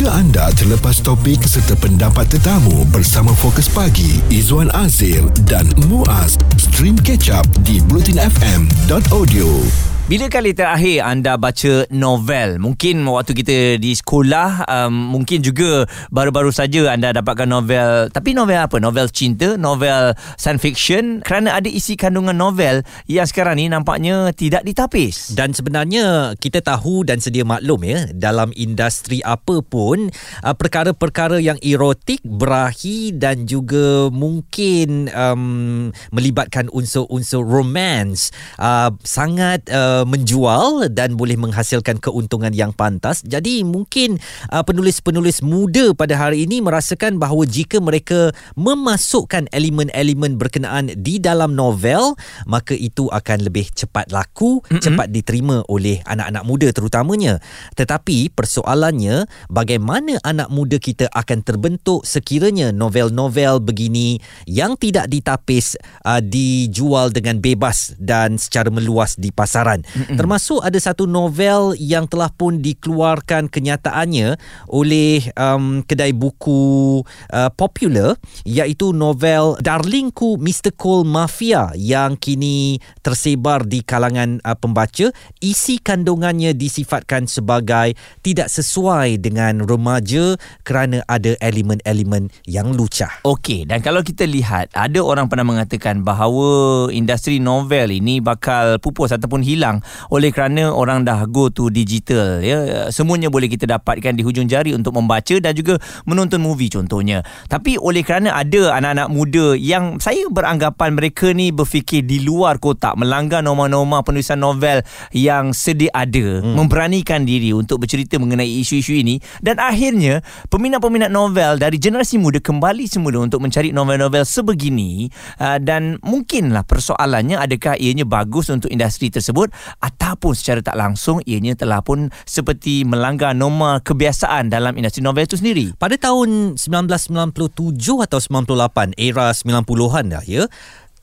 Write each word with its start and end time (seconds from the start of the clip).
Jika 0.00 0.16
anda 0.16 0.48
terlepas 0.56 1.04
topik 1.04 1.44
serta 1.44 1.76
pendapat 1.76 2.24
tetamu 2.32 2.88
bersama 2.88 3.36
Fokus 3.36 3.68
Pagi, 3.68 4.16
Izwan 4.32 4.72
Azir 4.72 5.28
dan 5.44 5.68
Muaz, 5.92 6.40
stream 6.56 6.96
catch 6.96 7.28
up 7.28 7.44
di 7.68 7.84
blutinfm.audio. 7.84 9.89
Bila 10.10 10.26
kali 10.26 10.50
terakhir 10.50 11.06
anda 11.06 11.38
baca 11.38 11.86
novel? 11.86 12.58
Mungkin 12.58 13.06
waktu 13.06 13.30
kita 13.30 13.78
di 13.78 13.94
sekolah, 13.94 14.66
um, 14.66 15.14
mungkin 15.14 15.38
juga 15.38 15.86
baru-baru 16.10 16.50
saja 16.50 16.90
anda 16.90 17.14
dapatkan 17.14 17.46
novel. 17.46 18.10
Tapi 18.10 18.34
novel 18.34 18.58
apa? 18.58 18.82
Novel 18.82 19.06
cinta, 19.14 19.54
novel 19.54 20.18
science 20.34 20.66
fiction. 20.66 21.22
Kerana 21.22 21.54
ada 21.54 21.70
isi 21.70 21.94
kandungan 21.94 22.34
novel 22.34 22.82
yang 23.06 23.22
sekarang 23.22 23.62
ni 23.62 23.70
nampaknya 23.70 24.34
tidak 24.34 24.66
ditapis. 24.66 25.30
Dan 25.38 25.54
sebenarnya 25.54 26.34
kita 26.42 26.58
tahu 26.58 27.06
dan 27.06 27.22
sedia 27.22 27.46
maklum 27.46 27.86
ya 27.86 28.10
dalam 28.10 28.50
industri 28.58 29.22
apa 29.22 29.62
pun 29.62 30.10
uh, 30.42 30.54
perkara-perkara 30.58 31.38
yang 31.38 31.62
erotik, 31.62 32.18
berahi 32.26 33.14
dan 33.14 33.46
juga 33.46 34.10
mungkin 34.10 35.06
um, 35.14 35.94
melibatkan 36.10 36.66
unsur-unsur 36.74 37.46
romance 37.46 38.34
uh, 38.58 38.90
sangat 39.06 39.70
uh, 39.70 39.99
menjual 40.04 40.88
dan 40.92 41.14
boleh 41.14 41.36
menghasilkan 41.36 41.98
keuntungan 42.00 42.52
yang 42.54 42.72
pantas. 42.74 43.22
Jadi 43.24 43.62
mungkin 43.62 44.18
uh, 44.50 44.64
penulis-penulis 44.64 45.40
muda 45.44 45.92
pada 45.94 46.16
hari 46.16 46.44
ini 46.48 46.60
merasakan 46.64 47.16
bahawa 47.16 47.44
jika 47.44 47.78
mereka 47.78 48.32
memasukkan 48.54 49.48
elemen-elemen 49.50 50.36
berkenaan 50.36 50.92
di 50.96 51.18
dalam 51.20 51.54
novel, 51.54 52.14
maka 52.46 52.72
itu 52.76 53.08
akan 53.10 53.46
lebih 53.46 53.68
cepat 53.72 54.12
laku, 54.12 54.60
mm-hmm. 54.60 54.82
cepat 54.82 55.08
diterima 55.10 55.62
oleh 55.66 56.00
anak-anak 56.06 56.44
muda 56.46 56.68
terutamanya. 56.70 57.38
Tetapi 57.76 58.32
persoalannya 58.32 59.28
bagaimana 59.48 60.20
anak 60.22 60.48
muda 60.52 60.76
kita 60.76 61.08
akan 61.12 61.42
terbentuk 61.44 62.04
sekiranya 62.04 62.70
novel-novel 62.70 63.60
begini 63.60 64.20
yang 64.48 64.76
tidak 64.76 65.08
ditapis 65.10 65.76
uh, 66.04 66.22
dijual 66.22 67.12
dengan 67.12 67.38
bebas 67.38 67.94
dan 68.00 68.36
secara 68.40 68.68
meluas 68.72 69.16
di 69.16 69.30
pasaran. 69.34 69.79
Mm-mm. 69.82 70.16
Termasuk 70.18 70.64
ada 70.64 70.76
satu 70.80 71.06
novel 71.06 71.78
yang 71.78 72.10
telah 72.10 72.32
pun 72.32 72.58
dikeluarkan 72.58 73.46
kenyataannya 73.46 74.40
oleh 74.72 75.22
um, 75.38 75.84
kedai 75.86 76.10
buku 76.10 77.00
uh, 77.30 77.50
popular 77.54 78.16
iaitu 78.42 78.90
novel 78.90 79.54
Darlingku 79.62 80.40
Mr. 80.40 80.74
Cole 80.74 81.06
Mafia 81.06 81.70
yang 81.76 82.18
kini 82.18 82.82
tersebar 83.04 83.62
di 83.68 83.84
kalangan 83.84 84.42
uh, 84.42 84.56
pembaca. 84.58 85.12
Isi 85.38 85.78
kandungannya 85.78 86.56
disifatkan 86.56 87.30
sebagai 87.30 87.94
tidak 88.26 88.50
sesuai 88.50 89.22
dengan 89.22 89.62
remaja 89.62 90.34
kerana 90.66 91.06
ada 91.06 91.38
elemen-elemen 91.38 92.32
yang 92.48 92.74
lucah. 92.74 93.22
Okey, 93.22 93.68
dan 93.68 93.78
kalau 93.84 94.02
kita 94.02 94.26
lihat 94.26 94.72
ada 94.74 94.98
orang 95.04 95.30
pernah 95.30 95.46
mengatakan 95.46 96.02
bahawa 96.02 96.88
industri 96.90 97.38
novel 97.38 97.94
ini 97.94 98.18
bakal 98.18 98.82
pupus 98.82 99.14
ataupun 99.14 99.44
hilang 99.46 99.69
oleh 100.10 100.34
kerana 100.34 100.74
orang 100.74 101.06
dah 101.06 101.30
go 101.30 101.46
to 101.46 101.70
digital 101.70 102.42
ya 102.42 102.90
semuanya 102.90 103.30
boleh 103.30 103.46
kita 103.46 103.70
dapatkan 103.70 104.18
di 104.18 104.26
hujung 104.26 104.50
jari 104.50 104.74
untuk 104.74 104.98
membaca 104.98 105.38
dan 105.38 105.54
juga 105.54 105.78
menonton 106.04 106.42
movie 106.42 106.66
contohnya. 106.66 107.22
Tapi 107.46 107.78
oleh 107.78 108.02
kerana 108.02 108.34
ada 108.34 108.74
anak-anak 108.74 109.08
muda 109.12 109.46
yang 109.54 110.02
saya 110.02 110.26
beranggapan 110.32 110.96
mereka 110.96 111.30
ni 111.30 111.54
berfikir 111.54 112.02
di 112.02 112.24
luar 112.24 112.58
kotak 112.58 112.96
melanggar 112.96 113.44
norma-norma 113.44 114.02
penulisan 114.02 114.40
novel 114.40 114.82
yang 115.14 115.52
sedia 115.52 115.92
ada 115.92 116.40
hmm. 116.40 116.56
memberanikan 116.56 117.26
diri 117.26 117.52
untuk 117.52 117.84
bercerita 117.84 118.16
mengenai 118.16 118.48
isu-isu 118.62 118.96
ini. 118.96 119.20
Dan 119.44 119.60
akhirnya 119.60 120.24
peminat-peminat 120.48 121.12
novel 121.12 121.60
dari 121.60 121.76
generasi 121.76 122.16
muda 122.16 122.40
kembali 122.40 122.86
semula 122.88 123.20
untuk 123.20 123.42
mencari 123.42 123.74
novel-novel 123.74 124.24
sebegini 124.24 125.10
uh, 125.42 125.58
dan 125.60 125.98
mungkinlah 126.00 126.64
persoalannya 126.64 127.36
adakah 127.36 127.76
ianya 127.76 128.06
bagus 128.06 128.48
untuk 128.48 128.70
industri 128.70 129.10
tersebut 129.12 129.52
ataupun 129.80 130.32
secara 130.36 130.60
tak 130.60 130.76
langsung 130.76 131.20
ianya 131.24 131.56
telah 131.56 131.80
pun 131.80 132.08
seperti 132.24 132.84
melanggar 132.86 133.32
norma 133.32 133.80
kebiasaan 133.80 134.50
dalam 134.50 134.76
industri 134.76 135.04
novel 135.04 135.26
itu 135.26 135.36
sendiri. 135.38 135.72
Pada 135.76 135.96
tahun 135.96 136.56
1997 136.56 138.04
atau 138.04 138.18
98 138.18 138.96
era 138.96 139.32
90-an 139.32 140.04
dah 140.10 140.24
ya 140.26 140.44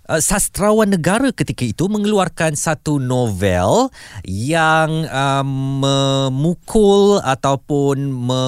uh, 0.07 0.21
sastrawan 0.23 0.89
negara 0.89 1.29
ketika 1.35 1.67
itu 1.67 1.85
mengeluarkan 1.91 2.55
satu 2.55 2.97
novel 2.97 3.91
yang 4.23 5.05
um, 5.11 5.83
memukul 5.83 7.19
ataupun 7.21 7.99
me, 8.11 8.43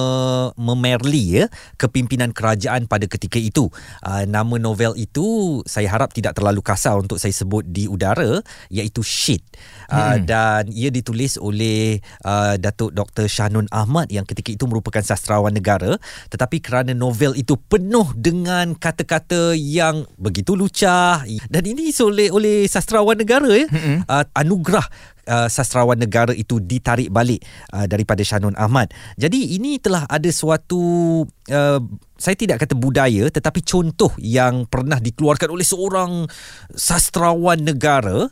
memerli 0.56 1.40
ya 1.40 1.46
kepimpinan 1.76 2.32
kerajaan 2.32 2.88
pada 2.88 3.06
ketika 3.06 3.36
itu. 3.36 3.68
Uh, 4.02 4.24
nama 4.26 4.56
novel 4.56 4.96
itu 4.96 5.60
saya 5.68 5.88
harap 5.92 6.12
tidak 6.16 6.36
terlalu 6.36 6.64
kasar 6.64 6.98
untuk 6.98 7.20
saya 7.20 7.32
sebut 7.32 7.62
di 7.68 7.86
udara 7.86 8.40
iaitu 8.72 9.04
Shit. 9.04 9.44
Uh, 9.90 10.16
hmm. 10.16 10.22
dan 10.22 10.62
ia 10.70 10.86
ditulis 10.86 11.34
oleh 11.34 11.98
uh, 12.22 12.54
Datuk 12.54 12.94
Dr. 12.94 13.26
Shanun 13.26 13.66
Ahmad 13.74 14.06
yang 14.14 14.22
ketika 14.22 14.54
itu 14.54 14.62
merupakan 14.70 15.02
sastrawan 15.02 15.50
negara 15.50 15.98
tetapi 16.30 16.62
kerana 16.62 16.94
novel 16.94 17.34
itu 17.34 17.58
penuh 17.58 18.06
dengan 18.14 18.78
kata-kata 18.78 19.50
yang 19.58 20.06
begitu 20.14 20.54
lucah 20.54 21.26
dan 21.50 21.66
ini 21.66 21.90
oleh 21.98 22.30
oleh 22.30 22.70
sastrawan 22.70 23.18
negara 23.18 23.50
ya 23.50 23.66
mm-hmm. 23.66 24.06
uh, 24.06 24.24
anugerah 24.38 24.86
uh, 25.26 25.48
sastrawan 25.50 25.98
negara 25.98 26.30
itu 26.30 26.62
ditarik 26.62 27.10
balik 27.10 27.42
uh, 27.74 27.90
daripada 27.90 28.22
Shanun 28.22 28.54
Ahmad. 28.54 28.94
Jadi 29.18 29.58
ini 29.58 29.82
telah 29.82 30.06
ada 30.06 30.30
suatu 30.30 31.22
uh, 31.50 31.80
saya 32.20 32.36
tidak 32.36 32.60
kata 32.60 32.76
budaya 32.76 33.32
tetapi 33.32 33.64
contoh 33.64 34.12
yang 34.20 34.68
pernah 34.68 35.00
dikeluarkan 35.00 35.48
oleh 35.48 35.64
seorang 35.64 36.28
sastrawan 36.76 37.64
negara 37.64 38.28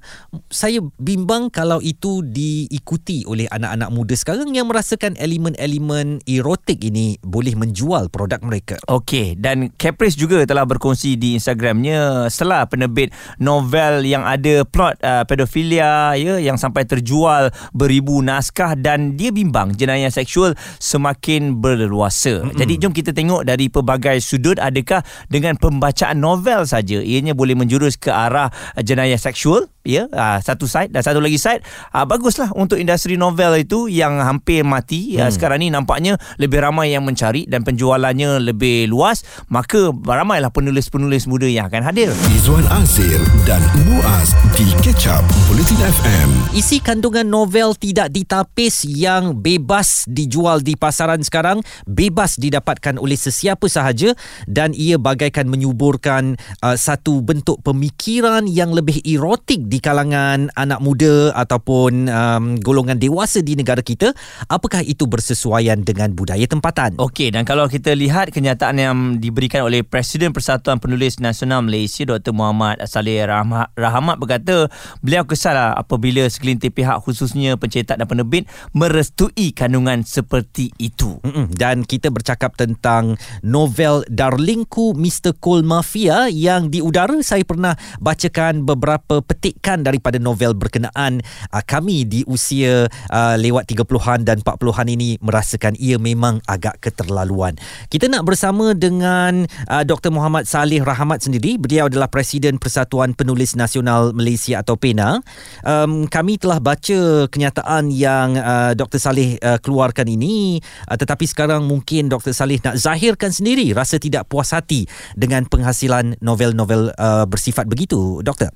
saya 0.53 0.85
bimbang 1.01 1.49
kalau 1.49 1.81
itu 1.81 2.21
diikuti 2.21 3.25
oleh 3.25 3.49
anak-anak 3.49 3.89
muda 3.89 4.13
sekarang 4.13 4.53
yang 4.53 4.69
merasakan 4.69 5.17
elemen-elemen 5.17 6.21
erotik 6.29 6.85
ini 6.85 7.17
boleh 7.25 7.57
menjual 7.57 8.13
produk 8.13 8.45
mereka 8.45 8.77
okey 8.93 9.41
dan 9.41 9.73
Caprice 9.81 10.21
juga 10.21 10.45
telah 10.45 10.69
berkongsi 10.69 11.17
di 11.17 11.41
Instagramnya 11.41 12.29
setelah 12.29 12.69
penerbit 12.69 13.17
novel 13.41 14.05
yang 14.05 14.29
ada 14.29 14.69
plot 14.69 15.01
uh, 15.01 15.25
pedofilia 15.25 16.13
ya 16.21 16.37
yang 16.37 16.61
sampai 16.61 16.85
terjual 16.85 17.49
beribu 17.73 18.21
naskah 18.21 18.77
dan 18.77 19.17
dia 19.17 19.33
bimbang 19.33 19.73
jenayah 19.73 20.13
seksual 20.13 20.53
semakin 20.77 21.57
berleluasa 21.57 22.45
mm-hmm. 22.45 22.59
jadi 22.61 22.75
jom 22.77 22.93
kita 22.93 23.17
tengok 23.17 23.49
dari 23.49 23.73
pelbagai 23.79 24.19
sudut 24.19 24.59
adakah 24.59 25.07
dengan 25.31 25.55
pembacaan 25.55 26.19
novel 26.19 26.67
saja? 26.67 26.99
Ianya 26.99 27.39
boleh 27.39 27.55
menjurus 27.55 27.95
ke 27.95 28.11
arah 28.11 28.51
jenayah 28.83 29.17
seksual 29.17 29.71
ya 29.87 30.05
uh, 30.11 30.37
satu 30.43 30.69
side 30.69 30.91
dan 30.91 31.01
satu 31.01 31.23
lagi 31.23 31.39
side. 31.39 31.63
Uh, 31.95 32.05
baguslah 32.05 32.51
untuk 32.59 32.77
industri 32.77 33.15
novel 33.15 33.57
itu 33.57 33.87
yang 33.87 34.19
hampir 34.19 34.67
mati. 34.67 35.15
Hmm. 35.15 35.27
uh, 35.27 35.31
sekarang 35.31 35.63
ni 35.63 35.71
nampaknya 35.71 36.19
lebih 36.37 36.61
ramai 36.61 36.91
yang 36.91 37.07
mencari 37.07 37.47
dan 37.47 37.63
penjualannya 37.63 38.43
lebih 38.43 38.91
luas. 38.91 39.23
Maka 39.49 39.95
ramailah 39.95 40.51
penulis-penulis 40.51 41.31
muda 41.31 41.47
yang 41.47 41.71
akan 41.71 41.87
hadir. 41.87 42.11
Izwan 42.35 42.67
Azir 42.75 43.23
dan 43.47 43.63
Muaz 43.87 44.35
di 44.59 44.67
Catch 44.83 45.07
Up 45.09 45.25
Bulletin 45.47 45.79
FM 45.79 46.49
isi 46.57 46.81
kandungan 46.81 47.29
novel 47.29 47.77
tidak 47.77 48.11
ditapis 48.11 48.89
yang 48.89 49.37
bebas 49.37 50.09
dijual 50.09 50.65
di 50.65 50.75
pasaran 50.75 51.21
sekarang 51.21 51.61
bebas 51.85 52.41
didapatkan 52.41 52.97
oleh 52.97 53.15
sesiapa 53.15 53.68
sahaja 53.69 54.17
dan 54.49 54.75
ia 54.75 54.99
bagaikan 54.99 55.47
menyuburkan 55.47 56.35
uh, 56.65 56.75
satu 56.75 57.21
bentuk 57.23 57.61
pemikiran 57.63 58.49
yang 58.49 58.75
lebih 58.75 58.99
erotik 59.05 59.69
di 59.69 59.79
kalangan 59.79 60.49
anak 60.57 60.81
muda 60.81 61.31
ataupun 61.37 62.09
um, 62.09 62.45
golongan 62.59 62.99
dewasa 62.99 63.45
di 63.45 63.55
negara 63.55 63.85
kita. 63.85 64.13
Apakah 64.51 64.83
itu 64.83 65.07
bersesuaian 65.07 65.81
dengan 65.85 66.13
budaya 66.13 66.45
tempatan? 66.49 66.99
Okey 66.99 67.31
dan 67.31 67.47
kalau 67.47 67.69
kita 67.71 67.95
lihat 67.95 68.33
kenyataan 68.35 68.77
yang 68.81 68.97
diberikan 69.21 69.63
oleh 69.65 69.85
Presiden 69.85 70.33
Persatuan 70.33 70.81
Penulis 70.83 71.21
Nasional 71.23 71.63
Malaysia 71.63 72.09
Dr 72.09 72.35
Muhammad 72.35 72.81
Saleh 72.89 73.23
Rahmat 73.25 74.17
berkata 74.19 74.73
beliau 75.05 75.29
kesal 75.29 75.55
apabila 75.77 76.25
segelintir 76.29 76.73
pihak 76.73 77.05
khususnya 77.05 77.55
pencetak 77.61 78.01
dan 78.01 78.07
penerbit 78.09 78.49
merestui 78.73 79.53
kandungan 79.53 80.03
seperti 80.07 80.73
itu. 80.79 81.21
Dan 81.53 81.85
kita 81.85 82.09
bercakap 82.09 82.55
tentang 82.55 83.19
novel 83.59 84.07
Darlingku 84.07 84.95
Mr. 84.95 85.35
Cole 85.35 85.67
Mafia 85.67 86.31
yang 86.31 86.71
di 86.71 86.79
udara 86.79 87.19
saya 87.27 87.43
pernah 87.43 87.75
bacakan 87.99 88.63
beberapa 88.63 89.19
petikan 89.19 89.83
daripada 89.83 90.23
novel 90.23 90.55
berkenaan 90.55 91.19
uh, 91.51 91.63
kami 91.67 92.07
di 92.07 92.23
usia 92.31 92.87
uh, 93.11 93.35
lewat 93.35 93.67
30-an 93.67 94.23
dan 94.23 94.39
40-an 94.47 94.87
ini 94.87 95.19
merasakan 95.19 95.75
ia 95.75 95.99
memang 95.99 96.39
agak 96.47 96.79
keterlaluan. 96.79 97.59
Kita 97.91 98.07
nak 98.07 98.23
bersama 98.23 98.79
dengan 98.79 99.43
uh, 99.67 99.83
Dr. 99.83 100.15
Muhammad 100.15 100.47
Saleh 100.47 100.79
Rahmat 100.79 101.27
sendiri. 101.27 101.59
Beliau 101.59 101.91
adalah 101.91 102.07
Presiden 102.07 102.63
Persatuan 102.63 103.19
Penulis 103.19 103.59
Nasional 103.59 104.15
Malaysia 104.15 104.63
atau 104.63 104.79
PENA. 104.79 105.19
Um, 105.67 106.07
kami 106.07 106.39
telah 106.39 106.63
baca 106.63 107.27
kenyataan 107.27 107.91
yang 107.91 108.39
uh, 108.39 108.79
Dr. 108.79 109.03
Saleh 109.03 109.35
uh, 109.43 109.59
keluarkan 109.59 110.07
ini 110.07 110.63
uh, 110.87 110.95
tetapi 110.95 111.27
sekarang 111.27 111.67
mungkin 111.67 112.07
Dr. 112.07 112.31
Saleh 112.31 112.63
nak 112.63 112.79
zahirkan 112.79 113.35
sendiri 113.39 113.71
rasa 113.71 114.03
tidak 114.03 114.27
puas 114.27 114.51
hati 114.51 114.91
dengan 115.15 115.47
penghasilan 115.47 116.19
novel-novel 116.19 116.91
uh, 116.99 117.25
bersifat 117.31 117.71
begitu, 117.71 118.21
Doktor? 118.27 118.51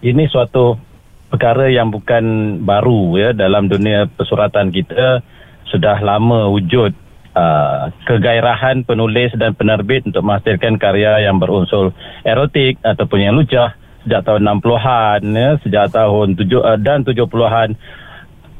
Ini 0.00 0.24
suatu 0.32 0.80
perkara 1.28 1.68
yang 1.68 1.92
bukan 1.92 2.58
baru 2.64 3.16
ya 3.20 3.30
dalam 3.36 3.68
dunia 3.68 4.08
persuratan 4.08 4.72
kita. 4.72 5.20
Sudah 5.66 5.98
lama 5.98 6.48
wujud 6.48 6.94
uh, 7.36 7.92
kegairahan 8.08 8.88
penulis 8.88 9.36
dan 9.36 9.52
penerbit 9.52 10.08
untuk 10.08 10.24
menghasilkan 10.24 10.80
karya 10.80 11.28
yang 11.28 11.36
berunsur 11.36 11.92
erotik 12.24 12.80
ataupun 12.80 13.18
yang 13.20 13.36
lucah 13.36 13.76
sejak 14.06 14.22
tahun 14.22 14.46
60-an 14.62 15.20
ya 15.34 15.50
sejak 15.66 15.86
tahun 15.90 16.38
7 16.38 16.46
uh, 16.62 16.78
dan 16.78 17.02
70-an 17.02 17.74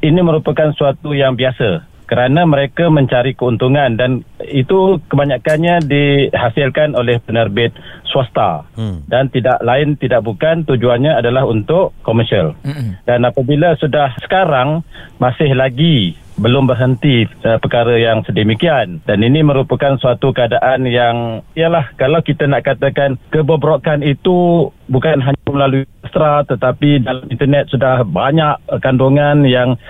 ini 0.03 0.21
merupakan 0.21 0.75
suatu 0.75 1.15
yang 1.15 1.39
biasa 1.39 1.87
kerana 2.07 2.47
mereka 2.47 2.87
mencari 2.89 3.35
keuntungan 3.35 3.99
dan 3.99 4.23
itu 4.47 5.03
kebanyakannya 5.11 5.83
dihasilkan 5.85 6.95
oleh 6.95 7.19
penerbit 7.19 7.75
swasta 8.07 8.63
hmm. 8.79 9.11
dan 9.11 9.27
tidak 9.29 9.59
lain 9.61 9.99
tidak 9.99 10.23
bukan 10.23 10.63
tujuannya 10.65 11.19
adalah 11.19 11.45
untuk 11.45 11.93
komersial 12.07 12.55
hmm. 12.63 13.03
dan 13.05 13.27
apabila 13.27 13.75
sudah 13.77 14.15
sekarang 14.23 14.87
masih 15.19 15.53
lagi 15.53 16.15
belum 16.37 16.69
berhenti 16.69 17.25
uh, 17.49 17.57
perkara 17.57 17.97
yang 17.97 18.21
sedemikian 18.29 19.01
dan 19.09 19.19
ini 19.25 19.41
merupakan 19.41 19.97
suatu 19.97 20.37
keadaan 20.37 20.85
yang 20.85 21.41
ialah 21.57 21.97
kalau 21.97 22.21
kita 22.21 22.45
nak 22.45 22.69
katakan 22.69 23.17
kebobrokan 23.33 24.05
itu 24.05 24.69
bukan 24.87 25.25
hanya 25.25 25.49
melalui 25.49 25.89
sastra 26.05 26.45
tetapi 26.45 27.03
dalam 27.03 27.25
internet 27.33 27.73
sudah 27.73 28.05
banyak 28.05 28.61
kandungan 28.85 29.49
yang 29.49 29.81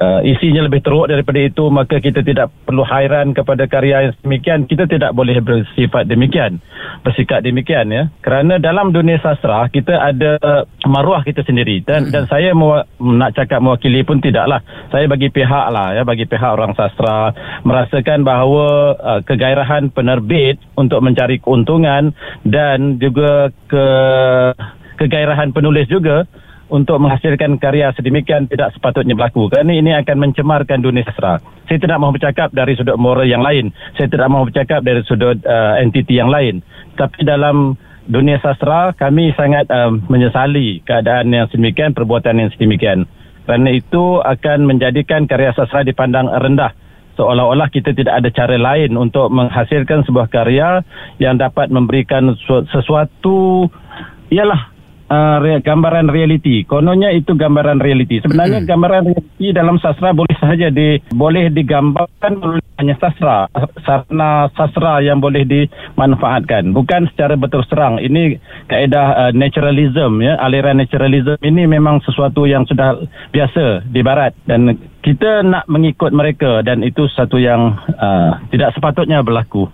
uh, 0.00 0.20
isinya 0.24 0.64
lebih 0.64 0.80
teruk 0.80 1.10
daripada 1.10 1.40
itu 1.42 1.68
maka 1.68 1.98
kita 1.98 2.24
tidak 2.24 2.48
perlu 2.64 2.86
hairan 2.86 3.34
kepada 3.34 3.66
karya 3.66 4.08
yang 4.08 4.14
demikian 4.22 4.60
kita 4.64 4.88
tidak 4.88 5.12
boleh 5.12 5.36
bersifat 5.42 6.08
demikian 6.08 6.62
bersikap 7.02 7.42
demikian 7.42 7.90
ya. 7.90 8.08
Kerana 8.22 8.60
dalam 8.62 8.94
dunia 8.94 9.18
sastra 9.18 9.66
kita 9.68 9.98
ada 9.98 10.38
uh, 10.38 10.62
maruah 10.86 11.24
kita 11.26 11.42
sendiri. 11.42 11.82
Dan 11.82 12.08
hmm. 12.08 12.12
dan 12.14 12.24
saya 12.30 12.54
mewa- 12.54 12.86
nak 13.02 13.34
cakap 13.34 13.58
mewakili 13.58 14.06
pun 14.06 14.22
tidaklah. 14.22 14.62
Saya 14.94 15.10
bagi 15.10 15.28
pihak 15.28 15.66
lah 15.72 15.96
ya 15.96 16.02
bagi 16.06 16.24
pihak 16.28 16.50
orang 16.52 16.76
sastra 16.78 17.34
merasakan 17.66 18.22
bahawa 18.22 18.66
uh, 18.98 19.20
kegairahan 19.26 19.90
penerbit 19.90 20.62
untuk 20.78 21.02
mencari 21.02 21.42
keuntungan 21.42 22.14
dan 22.46 23.02
juga 23.02 23.50
ke 23.66 23.86
kegairahan 25.00 25.50
penulis 25.50 25.90
juga 25.90 26.28
untuk 26.72 26.96
menghasilkan 26.96 27.60
karya 27.60 27.92
sedemikian 27.92 28.48
tidak 28.48 28.72
sepatutnya 28.72 29.12
berlaku 29.12 29.52
kerana 29.52 29.76
ini 29.76 29.92
akan 29.92 30.16
mencemarkan 30.16 30.80
dunia 30.80 31.04
sastra. 31.04 31.36
Saya 31.68 31.76
tidak 31.76 32.00
mahu 32.00 32.16
bercakap 32.16 32.48
dari 32.56 32.72
sudut 32.72 32.96
moral 32.96 33.28
yang 33.28 33.44
lain. 33.44 33.76
Saya 34.00 34.08
tidak 34.08 34.32
mahu 34.32 34.48
bercakap 34.48 34.80
dari 34.80 35.04
sudut 35.04 35.36
uh, 35.44 35.76
entiti 35.76 36.16
yang 36.16 36.32
lain. 36.32 36.64
Tapi 36.96 37.28
dalam 37.28 37.76
dunia 38.08 38.40
sastra 38.40 38.96
kami 38.96 39.36
sangat 39.36 39.68
uh, 39.68 39.92
menyesali 40.08 40.80
keadaan 40.88 41.28
yang 41.28 41.44
sedemikian, 41.52 41.92
perbuatan 41.92 42.40
yang 42.40 42.48
sedemikian. 42.56 43.04
Kerana 43.44 43.68
itu 43.68 44.24
akan 44.24 44.64
menjadikan 44.64 45.28
karya 45.28 45.52
sastra 45.52 45.84
dipandang 45.84 46.32
rendah 46.32 46.72
seolah-olah 47.12 47.68
kita 47.68 47.92
tidak 47.92 48.24
ada 48.24 48.28
cara 48.32 48.56
lain 48.56 48.96
untuk 48.96 49.28
menghasilkan 49.28 50.08
sebuah 50.08 50.32
karya 50.32 50.80
yang 51.20 51.36
dapat 51.36 51.68
memberikan 51.68 52.32
sesuatu 52.72 53.68
ialah 54.32 54.71
uh, 55.10 55.58
gambaran 55.62 56.06
realiti. 56.10 56.62
Kononnya 56.66 57.10
itu 57.14 57.34
gambaran 57.34 57.80
realiti. 57.80 58.22
Sebenarnya 58.22 58.62
gambaran 58.62 59.02
realiti 59.10 59.46
dalam 59.50 59.80
sastra 59.82 60.14
boleh 60.14 60.36
sahaja 60.38 60.68
di 60.68 61.00
boleh 61.10 61.50
digambarkan 61.50 62.32
oleh 62.42 62.62
hanya 62.80 62.98
sastra, 62.98 63.46
sarana 63.86 64.50
sastra 64.58 64.98
yang 65.04 65.22
boleh 65.22 65.46
dimanfaatkan. 65.46 66.74
Bukan 66.74 67.06
secara 67.14 67.38
betul 67.38 67.62
serang. 67.70 68.02
Ini 68.02 68.38
kaedah 68.66 69.06
uh, 69.28 69.32
naturalism 69.34 70.18
ya, 70.18 70.34
aliran 70.42 70.82
naturalism 70.82 71.38
ini 71.46 71.68
memang 71.68 72.02
sesuatu 72.02 72.48
yang 72.48 72.66
sudah 72.66 72.98
biasa 73.30 73.86
di 73.86 74.00
barat 74.02 74.34
dan 74.50 74.74
kita 75.02 75.42
nak 75.42 75.66
mengikut 75.66 76.14
mereka 76.14 76.62
dan 76.62 76.86
itu 76.86 77.10
satu 77.10 77.34
yang 77.34 77.74
uh, 77.98 78.38
tidak 78.54 78.70
sepatutnya 78.70 79.18
berlaku. 79.26 79.66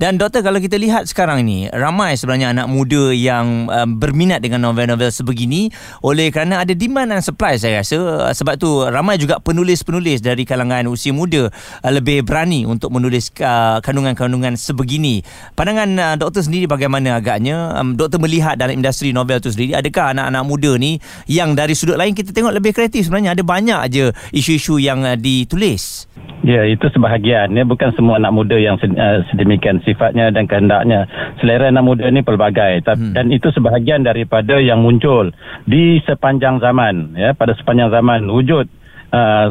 Dan 0.00 0.16
doktor 0.16 0.40
kalau 0.40 0.56
kita 0.56 0.80
lihat 0.80 1.04
sekarang 1.04 1.44
ini 1.44 1.68
ramai 1.68 2.16
sebenarnya 2.16 2.56
anak 2.56 2.72
muda 2.72 3.12
yang 3.12 3.68
um, 3.68 3.88
berminat 4.00 4.40
dengan 4.40 4.64
novel-novel 4.64 5.12
sebegini 5.12 5.68
oleh 6.00 6.32
kerana 6.32 6.64
ada 6.64 6.72
demand 6.72 7.12
dan 7.12 7.20
supply 7.20 7.60
saya 7.60 7.84
rasa 7.84 8.32
sebab 8.32 8.56
tu 8.56 8.88
ramai 8.88 9.20
juga 9.20 9.36
penulis-penulis 9.36 10.24
dari 10.24 10.48
kalangan 10.48 10.88
usia 10.88 11.12
muda 11.12 11.52
uh, 11.52 11.92
lebih 11.92 12.24
berani 12.24 12.64
untuk 12.64 12.88
menulis 12.88 13.28
uh, 13.44 13.84
kandungan-kandungan 13.84 14.56
sebegini. 14.56 15.20
Pandangan 15.52 15.90
uh, 16.00 16.14
doktor 16.16 16.40
sendiri 16.40 16.64
bagaimana 16.64 17.20
agaknya 17.20 17.76
um, 17.76 17.92
doktor 18.00 18.16
melihat 18.16 18.56
dalam 18.56 18.80
industri 18.80 19.12
novel 19.12 19.44
tu 19.44 19.52
sendiri 19.52 19.76
adakah 19.76 20.16
anak-anak 20.16 20.42
muda 20.48 20.72
ni 20.80 20.96
yang 21.28 21.52
dari 21.52 21.76
sudut 21.76 22.00
lain 22.00 22.16
kita 22.16 22.32
tengok 22.32 22.56
lebih 22.56 22.72
kreatif 22.72 23.04
sebenarnya 23.12 23.36
ada 23.36 23.44
banyak 23.44 23.76
aja 23.76 24.08
isu 24.32 24.53
isu 24.54 24.78
yang 24.78 25.02
uh, 25.02 25.18
ditulis. 25.18 26.06
Ya, 26.44 26.60
itu 26.68 26.84
sebahagian. 26.92 27.56
Ya, 27.56 27.64
bukan 27.64 27.96
semua 27.96 28.20
anak 28.20 28.36
muda 28.36 28.60
yang 28.60 28.76
uh, 28.76 29.24
sedemikian 29.32 29.80
sifatnya 29.80 30.28
dan 30.28 30.44
kehendaknya. 30.44 31.08
Selera 31.40 31.72
anak 31.72 31.84
muda 31.88 32.04
ini 32.04 32.20
pelbagai. 32.20 32.84
Hmm. 32.84 33.16
Dan 33.16 33.32
itu 33.32 33.48
sebahagian 33.48 34.04
daripada 34.04 34.60
yang 34.60 34.84
muncul 34.84 35.32
di 35.64 36.04
sepanjang 36.04 36.60
zaman. 36.60 37.16
Ya, 37.16 37.32
pada 37.32 37.56
sepanjang 37.56 37.88
zaman 37.88 38.28
wujud 38.28 38.68
uh, 39.16 39.48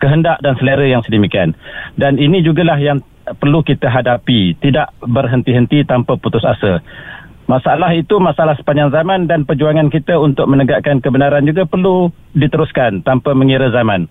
kehendak 0.00 0.40
dan 0.40 0.56
selera 0.56 0.88
yang 0.88 1.04
sedemikian. 1.04 1.52
Dan 2.00 2.16
ini 2.16 2.40
jugalah 2.40 2.80
yang 2.80 3.04
perlu 3.36 3.60
kita 3.60 3.92
hadapi. 3.92 4.56
Tidak 4.56 5.04
berhenti-henti 5.04 5.84
tanpa 5.84 6.16
putus 6.16 6.44
asa. 6.44 6.80
Masalah 7.44 7.92
itu 7.92 8.16
masalah 8.16 8.56
sepanjang 8.56 8.88
zaman 8.88 9.28
dan 9.28 9.44
perjuangan 9.44 9.92
kita 9.92 10.16
untuk 10.16 10.48
menegakkan 10.48 11.04
kebenaran 11.04 11.44
juga 11.44 11.68
perlu 11.68 12.08
diteruskan 12.32 13.04
tanpa 13.04 13.36
mengira 13.36 13.68
zaman. 13.68 14.08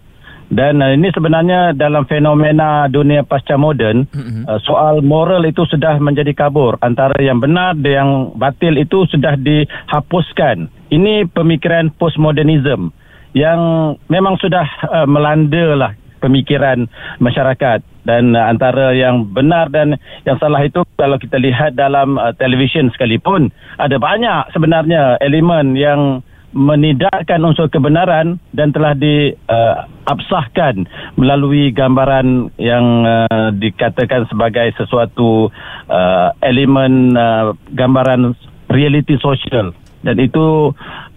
Dan 0.52 0.84
uh, 0.84 0.92
ini 0.92 1.10
sebenarnya 1.14 1.72
dalam 1.76 2.04
fenomena 2.10 2.90
dunia 2.92 3.24
pasca 3.24 3.56
moden, 3.56 4.08
mm-hmm. 4.10 4.44
uh, 4.50 4.60
soal 4.64 5.00
moral 5.00 5.44
itu 5.48 5.64
sudah 5.68 5.98
menjadi 6.04 6.36
kabur. 6.36 6.76
Antara 6.84 7.16
yang 7.24 7.40
benar 7.40 7.78
dan 7.80 7.92
yang 7.94 8.12
batil 8.36 8.76
itu 8.76 9.08
sudah 9.08 9.40
dihapuskan. 9.40 10.68
Ini 10.92 11.32
pemikiran 11.32 11.94
postmodernism 11.96 12.92
yang 13.34 13.60
memang 14.08 14.38
sudah 14.38 14.66
uh, 14.90 15.08
melanda 15.10 15.74
lah 15.74 15.92
pemikiran 16.24 16.88
masyarakat 17.20 17.84
dan 18.08 18.24
uh, 18.32 18.48
antara 18.48 18.96
yang 18.96 19.28
benar 19.28 19.68
dan 19.68 20.00
yang 20.24 20.40
salah 20.40 20.64
itu 20.64 20.86
kalau 20.96 21.20
kita 21.20 21.36
lihat 21.36 21.76
dalam 21.76 22.16
uh, 22.16 22.32
televisyen 22.40 22.88
sekalipun 22.96 23.52
ada 23.76 24.00
banyak 24.00 24.48
sebenarnya 24.56 25.20
elemen 25.20 25.76
yang 25.76 26.24
menidakkan 26.54 27.42
unsur 27.42 27.68
kebenaran 27.68 28.38
dan 28.54 28.70
telah 28.70 28.94
diabsahkan 28.94 30.76
uh, 30.86 30.90
melalui 31.18 31.74
gambaran 31.74 32.54
yang 32.62 33.04
uh, 33.04 33.50
dikatakan 33.58 34.30
sebagai 34.30 34.70
sesuatu 34.78 35.50
uh, 35.90 36.30
elemen 36.46 37.18
uh, 37.18 37.58
gambaran 37.74 38.38
realiti 38.70 39.18
sosial. 39.18 39.74
Dan 40.06 40.22
itu 40.22 40.72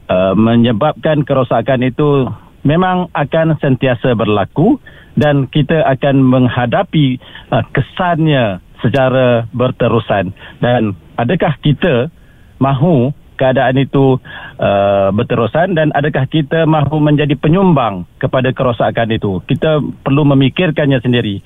uh, 0.08 0.32
menyebabkan 0.34 1.22
kerosakan 1.28 1.84
itu 1.84 2.26
memang 2.64 3.12
akan 3.12 3.60
sentiasa 3.60 4.16
berlaku 4.16 4.80
dan 5.20 5.46
kita 5.52 5.84
akan 5.84 6.24
menghadapi 6.24 7.20
uh, 7.52 7.64
kesannya 7.76 8.64
secara 8.80 9.44
berterusan. 9.52 10.32
Dan 10.64 10.96
adakah 11.20 11.56
kita 11.60 12.08
mahu 12.56 13.12
keadaan 13.36 13.76
itu 13.76 14.18
uh, 14.58 15.08
berterusan 15.12 15.76
dan 15.76 15.92
adakah 15.92 16.24
kita 16.26 16.64
mahu 16.64 16.98
menjadi 16.98 17.36
penyumbang 17.36 18.08
kepada 18.16 18.50
kerosakan 18.50 19.12
itu? 19.12 19.44
Kita 19.44 19.78
perlu 19.78 20.24
memikirkannya 20.34 20.98
sendiri 21.04 21.44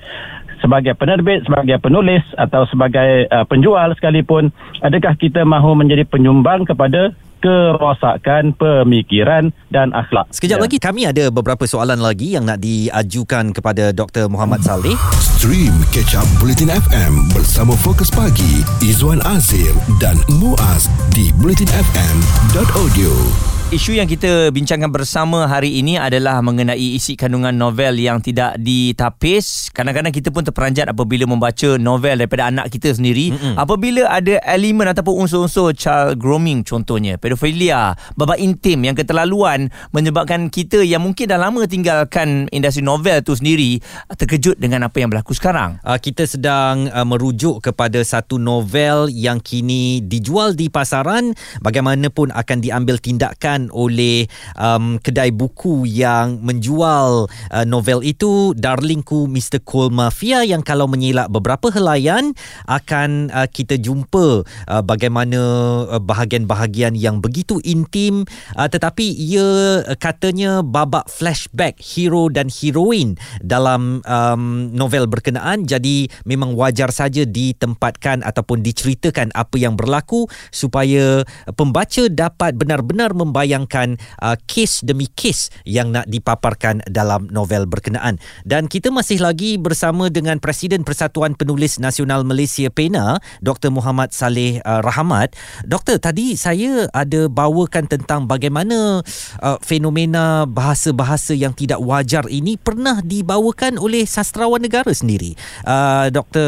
sebagai 0.61 0.93
penerbit, 0.95 1.43
sebagai 1.43 1.81
penulis 1.81 2.23
atau 2.37 2.63
sebagai 2.69 3.27
uh, 3.27 3.43
penjual 3.49 3.91
sekalipun, 3.97 4.53
adakah 4.85 5.17
kita 5.17 5.43
mahu 5.43 5.75
menjadi 5.75 6.07
penyumbang 6.07 6.63
kepada 6.63 7.11
kerosakan 7.41 8.53
pemikiran 8.55 9.49
dan 9.73 9.89
akhlak. 9.97 10.29
Sekejap 10.29 10.61
ya. 10.61 10.63
lagi 10.69 10.77
kami 10.77 11.09
ada 11.09 11.33
beberapa 11.33 11.65
soalan 11.65 11.97
lagi 11.97 12.37
yang 12.37 12.45
nak 12.45 12.61
diajukan 12.61 13.49
kepada 13.51 13.89
Dr. 13.91 14.29
Muhammad 14.29 14.61
Saleh. 14.61 14.93
Stream 15.17 15.73
Catch 15.89 16.13
Up 16.13 16.29
Bulletin 16.37 16.69
FM 16.69 17.33
bersama 17.33 17.73
Fokus 17.73 18.13
Pagi, 18.13 18.61
Izwan 18.85 19.19
Azir 19.25 19.73
dan 19.97 20.21
Muaz 20.37 20.85
di 21.17 21.33
bulletinfm.audio. 21.41 23.50
Isu 23.71 23.95
yang 23.95 24.03
kita 24.03 24.51
bincangkan 24.51 24.91
bersama 24.91 25.47
hari 25.47 25.79
ini 25.79 25.95
adalah 25.95 26.43
mengenai 26.43 26.99
isi 26.99 27.15
kandungan 27.15 27.55
novel 27.55 27.95
yang 28.03 28.19
tidak 28.19 28.59
ditapis. 28.59 29.71
Kadang-kadang 29.71 30.11
kita 30.11 30.27
pun 30.27 30.43
terperanjat 30.43 30.91
apabila 30.91 31.23
membaca 31.23 31.79
novel 31.79 32.19
daripada 32.19 32.51
anak 32.51 32.67
kita 32.67 32.91
sendiri. 32.91 33.31
Mm-mm. 33.31 33.55
Apabila 33.55 34.11
ada 34.11 34.43
elemen 34.43 34.91
ataupun 34.91 35.23
unsur-unsur 35.23 35.71
child 35.71 36.19
grooming 36.19 36.67
contohnya, 36.67 37.15
pedofilia, 37.15 37.95
babak 38.19 38.43
intim 38.43 38.83
yang 38.83 38.91
keterlaluan 38.91 39.71
menyebabkan 39.95 40.51
kita 40.51 40.83
yang 40.83 41.07
mungkin 41.07 41.31
dah 41.31 41.39
lama 41.39 41.63
tinggalkan 41.63 42.51
industri 42.51 42.83
novel 42.83 43.23
tu 43.23 43.39
sendiri 43.39 43.79
terkejut 44.19 44.59
dengan 44.59 44.91
apa 44.91 44.99
yang 44.99 45.07
berlaku 45.07 45.31
sekarang. 45.31 45.79
Uh, 45.87 45.95
kita 45.95 46.27
sedang 46.27 46.91
uh, 46.91 47.07
merujuk 47.07 47.63
kepada 47.63 48.03
satu 48.03 48.35
novel 48.35 49.07
yang 49.07 49.39
kini 49.39 50.03
dijual 50.03 50.59
di 50.59 50.67
pasaran. 50.67 51.31
Bagaimanapun 51.63 52.35
akan 52.35 52.57
diambil 52.59 52.99
tindakan 52.99 53.60
disediakan 53.61 53.69
oleh 53.69 54.25
um, 54.57 54.97
kedai 54.97 55.29
buku 55.29 55.85
yang 55.85 56.41
menjual 56.41 57.29
uh, 57.29 57.65
novel 57.67 58.01
itu 58.01 58.55
Darlingku 58.57 59.29
Mr. 59.29 59.61
Cole 59.61 59.93
Mafia 59.93 60.41
yang 60.47 60.65
kalau 60.65 60.89
menyilak 60.89 61.29
beberapa 61.29 61.69
helaian 61.69 62.33
akan 62.65 63.29
uh, 63.29 63.45
kita 63.45 63.77
jumpa 63.77 64.45
uh, 64.45 64.81
bagaimana 64.81 65.41
uh, 65.85 66.01
bahagian-bahagian 66.01 66.97
yang 66.97 67.21
begitu 67.21 67.61
intim 67.61 68.25
uh, 68.57 68.69
tetapi 68.69 69.05
ia 69.13 69.83
uh, 69.85 69.97
katanya 69.99 70.65
babak 70.65 71.05
flashback 71.11 71.77
hero 71.77 72.31
dan 72.31 72.47
heroin 72.47 73.19
dalam 73.43 74.01
um, 74.07 74.71
novel 74.71 75.05
berkenaan 75.05 75.67
jadi 75.67 76.07
memang 76.25 76.55
wajar 76.55 76.89
saja 76.89 77.27
ditempatkan 77.27 78.23
ataupun 78.23 78.63
diceritakan 78.63 79.33
apa 79.35 79.55
yang 79.59 79.75
berlaku 79.75 80.25
supaya 80.49 81.27
pembaca 81.57 82.07
dapat 82.07 82.55
benar-benar 82.55 83.11
membayar 83.11 83.50
membayangkan 83.51 83.99
uh, 84.23 84.39
kes 84.47 84.87
demi 84.87 85.11
kes 85.11 85.51
yang 85.67 85.91
nak 85.91 86.07
dipaparkan 86.07 86.79
dalam 86.87 87.27
novel 87.27 87.67
berkenaan. 87.67 88.15
Dan 88.47 88.71
kita 88.71 88.87
masih 88.87 89.19
lagi 89.19 89.59
bersama 89.59 90.07
dengan 90.07 90.39
Presiden 90.39 90.87
Persatuan 90.87 91.35
Penulis 91.35 91.75
Nasional 91.83 92.23
Malaysia 92.23 92.71
PENA, 92.71 93.19
Dr. 93.43 93.75
Muhammad 93.75 94.15
Saleh 94.15 94.63
uh, 94.63 94.79
Rahmat. 94.79 95.35
Doktor, 95.67 95.99
tadi 95.99 96.39
saya 96.39 96.87
ada 96.95 97.27
bawakan 97.27 97.91
tentang 97.91 98.23
bagaimana 98.31 99.03
uh, 99.43 99.57
fenomena 99.59 100.47
bahasa-bahasa 100.47 101.35
yang 101.35 101.51
tidak 101.51 101.83
wajar 101.83 102.23
ini 102.31 102.55
pernah 102.55 103.03
dibawakan 103.03 103.75
oleh 103.75 104.07
sastrawan 104.07 104.63
negara 104.63 104.95
sendiri. 104.95 105.35
Uh, 105.67 106.07
Dr. 106.07 106.47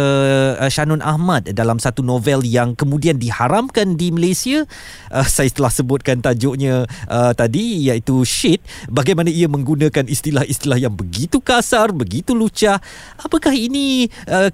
Uh, 0.56 0.72
Shanun 0.72 1.04
Ahmad 1.04 1.52
dalam 1.52 1.84
satu 1.84 2.00
novel 2.00 2.48
yang 2.48 2.80
kemudian 2.80 3.20
diharamkan 3.20 4.00
di 4.00 4.16
Malaysia. 4.16 4.64
Uh, 5.12 5.28
saya 5.36 5.52
telah 5.52 5.74
sebutkan 5.74 6.22
tajuknya 6.22 6.83
uh, 7.10 7.32
tadi 7.34 7.90
iaitu 7.90 8.24
shit 8.28 8.62
bagaimana 8.88 9.32
ia 9.32 9.50
menggunakan 9.50 10.06
istilah-istilah 10.06 10.80
yang 10.80 10.94
begitu 10.94 11.40
kasar 11.40 11.92
begitu 11.92 12.36
lucah. 12.38 12.80
Apakah 13.20 13.52
ini 13.56 14.08
uh, 14.30 14.50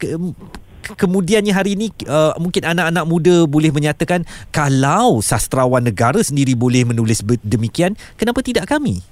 kemudiannya 0.95 1.53
hari 1.53 1.77
ini 1.77 1.91
uh, 2.07 2.33
mungkin 2.41 2.65
anak-anak 2.65 3.05
muda 3.05 3.36
boleh 3.45 3.69
menyatakan 3.69 4.25
kalau 4.50 5.19
sastrawan 5.21 5.83
negara 5.86 6.17
sendiri 6.24 6.55
boleh 6.57 6.88
menulis 6.88 7.21
demikian 7.45 7.93
kenapa 8.15 8.41
tidak 8.41 8.65
kami? 8.69 9.03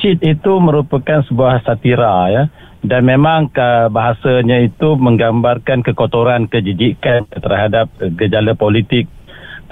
Shit 0.00 0.22
itu 0.22 0.52
merupakan 0.62 1.22
sebuah 1.26 1.64
satira 1.66 2.30
ya. 2.30 2.44
Dan 2.84 3.08
memang 3.08 3.48
uh, 3.56 3.88
bahasanya 3.88 4.60
itu 4.60 4.92
menggambarkan 5.00 5.80
kekotoran 5.80 6.52
kejijikan 6.52 7.24
terhadap 7.32 7.88
gejala 8.20 8.52
politik 8.52 9.08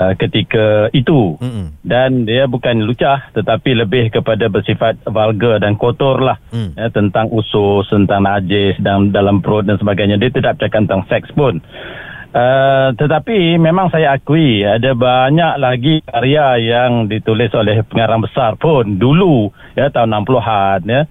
uh, 0.02 0.12
ketika 0.18 0.90
itu 0.90 1.38
mm-hmm. 1.38 1.66
dan 1.86 2.26
dia 2.26 2.50
bukan 2.50 2.82
lucah 2.82 3.30
tetapi 3.30 3.78
lebih 3.78 4.10
kepada 4.10 4.50
bersifat 4.50 4.98
vulgar 5.06 5.62
dan 5.62 5.78
kotor 5.78 6.18
lah 6.18 6.42
mm. 6.50 6.74
ya, 6.74 6.90
tentang 6.90 7.30
usus 7.30 7.86
tentang 7.86 8.26
najis 8.26 8.74
dan 8.82 9.14
dalam 9.14 9.38
perut 9.38 9.62
dan 9.62 9.78
sebagainya 9.78 10.18
dia 10.18 10.34
tidak 10.34 10.58
bercakap 10.58 10.82
tentang 10.82 11.02
seks 11.06 11.30
pun 11.32 11.62
Uh, 12.32 12.96
tetapi 12.96 13.60
memang 13.60 13.92
saya 13.92 14.16
akui 14.16 14.64
ada 14.64 14.96
banyak 14.96 15.60
lagi 15.60 16.00
karya 16.00 16.64
yang 16.64 17.04
ditulis 17.04 17.52
oleh 17.52 17.84
pengarang 17.84 18.24
besar 18.24 18.56
pun 18.56 18.96
dulu 18.96 19.52
ya 19.76 19.92
tahun 19.92 20.16
60-an 20.24 20.80
ya. 20.88 21.02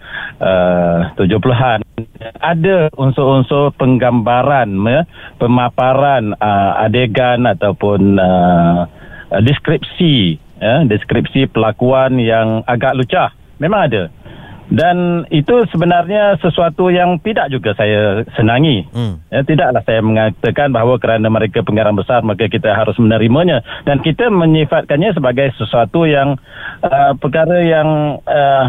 Uh, 0.41 1.13
70-an 1.21 1.85
ada 2.41 2.89
unsur-unsur 2.97 3.69
penggambaran 3.77 4.73
ya 4.89 5.05
pemaparan 5.37 6.33
uh, 6.41 6.81
adegan 6.89 7.45
ataupun 7.45 8.17
uh, 8.17 8.89
deskripsi 9.45 10.41
ya 10.57 10.81
deskripsi 10.89 11.53
pelakuan 11.53 12.17
yang 12.17 12.65
agak 12.65 12.97
lucah. 12.97 13.29
Memang 13.61 13.93
ada 13.93 14.09
dan 14.71 15.27
itu 15.27 15.67
sebenarnya 15.67 16.39
sesuatu 16.39 16.87
yang 16.87 17.19
tidak 17.19 17.51
juga 17.51 17.75
saya 17.75 18.23
senangi. 18.39 18.87
Hmm. 18.95 19.19
Ya, 19.27 19.43
tidaklah 19.43 19.83
saya 19.83 19.99
mengatakan 19.99 20.71
bahawa 20.71 20.95
kerana 20.95 21.27
mereka 21.27 21.59
pengarang 21.59 21.99
besar 21.99 22.23
maka 22.23 22.47
kita 22.47 22.71
harus 22.71 22.95
menerimanya 22.95 23.59
dan 23.83 23.99
kita 23.99 24.31
menyifatkannya 24.31 25.11
sebagai 25.11 25.51
sesuatu 25.59 26.07
yang 26.07 26.39
uh, 26.87 27.11
perkara 27.19 27.59
yang 27.59 28.23
uh, 28.23 28.65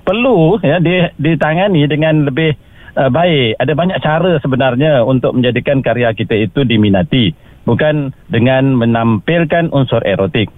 perlu 0.00 0.56
ya 0.64 0.80
ditangani 1.20 1.84
dengan 1.92 2.24
lebih 2.24 2.56
uh, 2.96 3.12
baik. 3.12 3.60
Ada 3.60 3.72
banyak 3.76 4.00
cara 4.00 4.40
sebenarnya 4.40 5.04
untuk 5.04 5.36
menjadikan 5.36 5.84
karya 5.84 6.16
kita 6.16 6.40
itu 6.40 6.64
diminati 6.64 7.36
bukan 7.68 8.16
dengan 8.32 8.80
menampilkan 8.80 9.68
unsur 9.76 10.00
erotik 10.08 10.48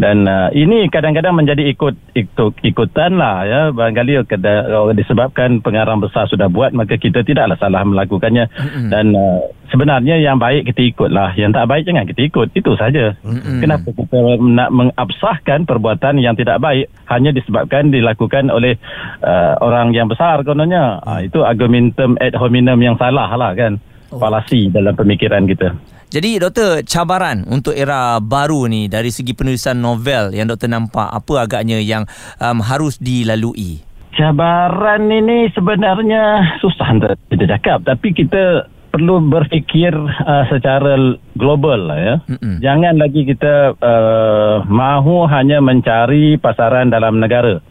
dan 0.00 0.24
uh, 0.24 0.48
ini 0.56 0.88
kadang-kadang 0.88 1.36
menjadi 1.36 1.68
ikut 1.76 2.16
ikut 2.16 2.52
ikutan 2.64 3.20
lah 3.20 3.44
ya 3.44 3.60
barangkali 3.68 4.24
kalau 4.24 4.96
disebabkan 4.96 5.60
pengarang 5.60 6.00
besar 6.00 6.24
sudah 6.24 6.48
buat 6.48 6.72
maka 6.72 6.96
kita 6.96 7.20
tidaklah 7.20 7.60
salah 7.60 7.84
melakukannya 7.84 8.48
mm-hmm. 8.48 8.88
dan 8.88 9.12
uh, 9.12 9.44
sebenarnya 9.68 10.16
yang 10.16 10.40
baik 10.40 10.72
kita 10.72 10.88
ikutlah 10.88 11.36
yang 11.36 11.52
tak 11.52 11.68
baik 11.68 11.84
jangan 11.84 12.08
kita 12.08 12.32
ikut 12.32 12.48
itu 12.56 12.72
saja 12.80 13.12
mm-hmm. 13.20 13.60
kenapa 13.60 13.88
kita 13.92 14.18
nak 14.40 14.70
mengabsahkan 14.72 15.68
perbuatan 15.68 16.16
yang 16.16 16.32
tidak 16.32 16.56
baik 16.64 16.88
hanya 17.12 17.36
disebabkan 17.36 17.92
dilakukan 17.92 18.48
oleh 18.48 18.80
uh, 19.20 19.60
orang 19.60 19.92
yang 19.92 20.08
besar 20.08 20.40
kononnya 20.48 20.96
mm. 20.96 21.08
uh, 21.12 21.20
itu 21.20 21.44
argumentum 21.44 22.16
ad 22.16 22.32
hominem 22.40 22.80
yang 22.80 22.96
salah 22.96 23.28
lah 23.36 23.52
kan 23.52 23.76
oh. 24.08 24.16
falasi 24.16 24.72
dalam 24.72 24.96
pemikiran 24.96 25.44
kita 25.44 25.76
jadi 26.10 26.42
doktor 26.42 26.82
cabaran 26.82 27.46
untuk 27.46 27.70
era 27.70 28.18
baru 28.18 28.66
ni 28.66 28.90
dari 28.90 29.14
segi 29.14 29.30
penulisan 29.30 29.78
novel 29.78 30.34
yang 30.34 30.50
doktor 30.50 30.66
nampak 30.66 31.06
apa 31.06 31.46
agaknya 31.46 31.78
yang 31.78 32.02
um, 32.42 32.58
harus 32.58 32.98
dilalui? 32.98 33.78
Cabaran 34.18 35.06
ini 35.06 35.46
sebenarnya 35.54 36.58
susah 36.58 36.98
untuk 36.98 37.14
kita 37.30 37.46
cakap 37.56 37.86
tapi 37.86 38.10
kita 38.10 38.66
perlu 38.90 39.22
berfikir 39.22 39.94
uh, 39.94 40.44
secara 40.50 41.14
global 41.38 41.94
lah 41.94 41.98
ya. 42.02 42.14
Mm-mm. 42.26 42.58
Jangan 42.58 42.98
lagi 42.98 43.22
kita 43.22 43.78
uh, 43.78 44.66
mahu 44.66 45.30
hanya 45.30 45.62
mencari 45.62 46.34
pasaran 46.42 46.90
dalam 46.90 47.22
negara 47.22 47.62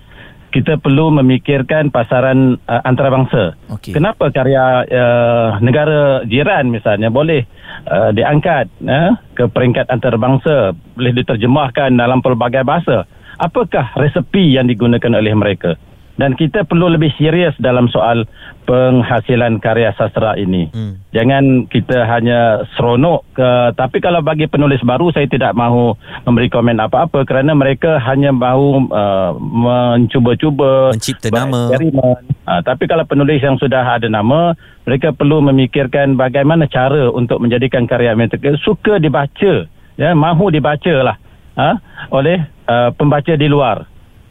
kita 0.50 0.81
perlu 0.81 1.13
memikirkan 1.13 1.93
pasaran 1.93 2.58
uh, 2.65 2.81
antarabangsa. 2.81 3.53
Okay. 3.77 3.93
Kenapa 3.93 4.34
karya 4.34 4.81
uh, 4.86 5.50
negara 5.62 6.25
jiran 6.25 6.74
misalnya 6.74 7.13
boleh 7.13 7.46
uh, 7.88 8.12
diangkat 8.12 8.67
uh, 8.83 9.15
ke 9.38 9.48
peringkat 9.48 9.88
antarabangsa, 9.88 10.75
boleh 10.98 11.13
diterjemahkan 11.15 11.95
dalam 11.95 12.19
pelbagai 12.19 12.65
bahasa? 12.67 13.07
Apakah 13.39 13.95
resepi 13.95 14.59
yang 14.59 14.67
digunakan 14.67 15.15
oleh 15.15 15.31
mereka? 15.31 15.79
Dan 16.19 16.35
kita 16.35 16.67
perlu 16.67 16.91
lebih 16.91 17.15
serius 17.15 17.55
dalam 17.63 17.88
soal 17.88 18.27
penghasilan 18.67 19.63
karya 19.63 19.95
sastra 19.95 20.35
ini. 20.35 20.67
Hmm. 20.75 20.99
Jangan 21.15 21.71
kita 21.71 22.03
hanya 22.11 22.67
seronok 22.75 23.23
ke 23.33 23.49
tapi 23.79 24.03
kalau 24.03 24.19
bagi 24.19 24.51
penulis 24.51 24.83
baru 24.83 25.15
saya 25.15 25.31
tidak 25.31 25.55
mahu 25.55 25.95
memberi 26.27 26.51
komen 26.51 26.77
apa-apa 26.83 27.23
kerana 27.23 27.55
mereka 27.55 27.97
hanya 28.03 28.35
mahu 28.35 28.91
uh, 28.91 29.31
mencuba-cuba 29.39 30.91
mencipta 30.91 31.31
nama. 31.31 31.71
Uh, 31.71 32.61
tapi 32.67 32.85
kalau 32.85 33.07
penulis 33.07 33.39
yang 33.39 33.55
sudah 33.57 33.81
ada 33.81 34.11
nama, 34.11 34.53
mereka 34.83 35.15
perlu 35.15 35.39
memikirkan 35.39 36.19
bagaimana 36.19 36.67
cara 36.67 37.07
untuk 37.09 37.39
menjadikan 37.39 37.88
karya 37.88 38.13
mereka 38.13 38.59
suka 38.59 38.99
dibaca, 38.99 39.65
ya, 39.97 40.09
mahu 40.13 40.51
dibacalah 40.51 41.17
uh, 41.57 41.75
oleh 42.13 42.43
uh, 42.69 42.93
pembaca 42.93 43.33
di 43.33 43.47
luar. 43.49 43.88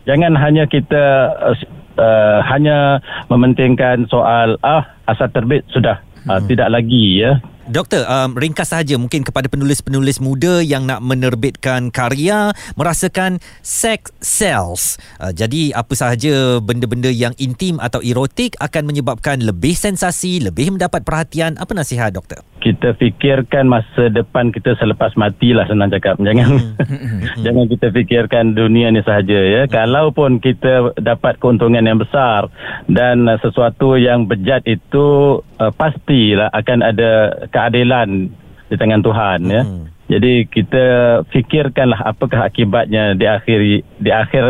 Jangan 0.09 0.33
hanya 0.41 0.65
kita 0.65 1.05
uh, 1.37 1.57
uh, 2.01 2.41
hanya 2.49 3.05
mementingkan 3.29 4.09
soal 4.09 4.57
ah 4.65 4.89
asal 5.05 5.29
terbit 5.29 5.69
sudah 5.69 6.01
uh, 6.25 6.41
tidak 6.49 6.73
lagi 6.73 7.21
ya 7.21 7.37
Doktor, 7.69 8.09
um, 8.09 8.33
ringkas 8.33 8.73
saja 8.73 8.97
mungkin 8.97 9.29
kepada 9.29 9.45
penulis-penulis 9.53 10.25
muda 10.25 10.65
yang 10.65 10.89
nak 10.89 11.05
menerbitkan 11.05 11.93
karya 11.93 12.57
merasakan 12.81 13.45
sex 13.61 14.09
sells. 14.25 14.97
Uh, 15.21 15.37
jadi 15.37 15.77
apa 15.77 15.93
sahaja 15.93 16.65
benda-benda 16.65 17.13
yang 17.13 17.37
intim 17.37 17.77
atau 17.77 18.01
erotik 18.01 18.57
akan 18.57 18.89
menyebabkan 18.89 19.45
lebih 19.45 19.77
sensasi, 19.77 20.41
lebih 20.41 20.81
mendapat 20.81 21.05
perhatian. 21.05 21.61
Apa 21.61 21.77
nasihat 21.77 22.09
doktor? 22.09 22.41
Kita 22.69 22.93
fikirkan 23.01 23.65
masa 23.65 24.13
depan 24.13 24.53
kita 24.53 24.77
selepas 24.77 25.17
mati 25.17 25.57
lah 25.57 25.65
senang 25.65 25.89
cakap. 25.89 26.21
Jangan 26.29 26.77
jangan 27.41 27.65
kita 27.65 27.89
fikirkan 27.97 28.53
dunia 28.53 28.93
ni 28.93 29.01
sahaja 29.01 29.41
ya. 29.41 29.63
Kalaupun 29.65 30.37
kita 30.37 30.93
dapat 31.01 31.41
keuntungan 31.41 31.81
yang 31.81 31.97
besar 31.97 32.53
dan 32.93 33.25
uh, 33.25 33.41
sesuatu 33.41 33.97
yang 33.97 34.29
bejat 34.29 34.69
itu 34.69 35.41
uh, 35.41 35.73
pastilah 35.73 36.53
akan 36.53 36.85
ada 36.85 37.13
keadilan 37.49 38.29
di 38.69 38.77
tangan 38.77 39.01
Tuhan 39.01 39.41
ya. 39.49 39.63
Hmm. 39.65 39.89
Jadi 40.13 40.45
kita 40.49 40.87
fikirkanlah 41.33 42.05
apakah 42.05 42.45
akibatnya 42.45 43.17
di 43.17 43.25
akhir 43.25 43.59
di 43.97 44.11
akhir 44.13 44.45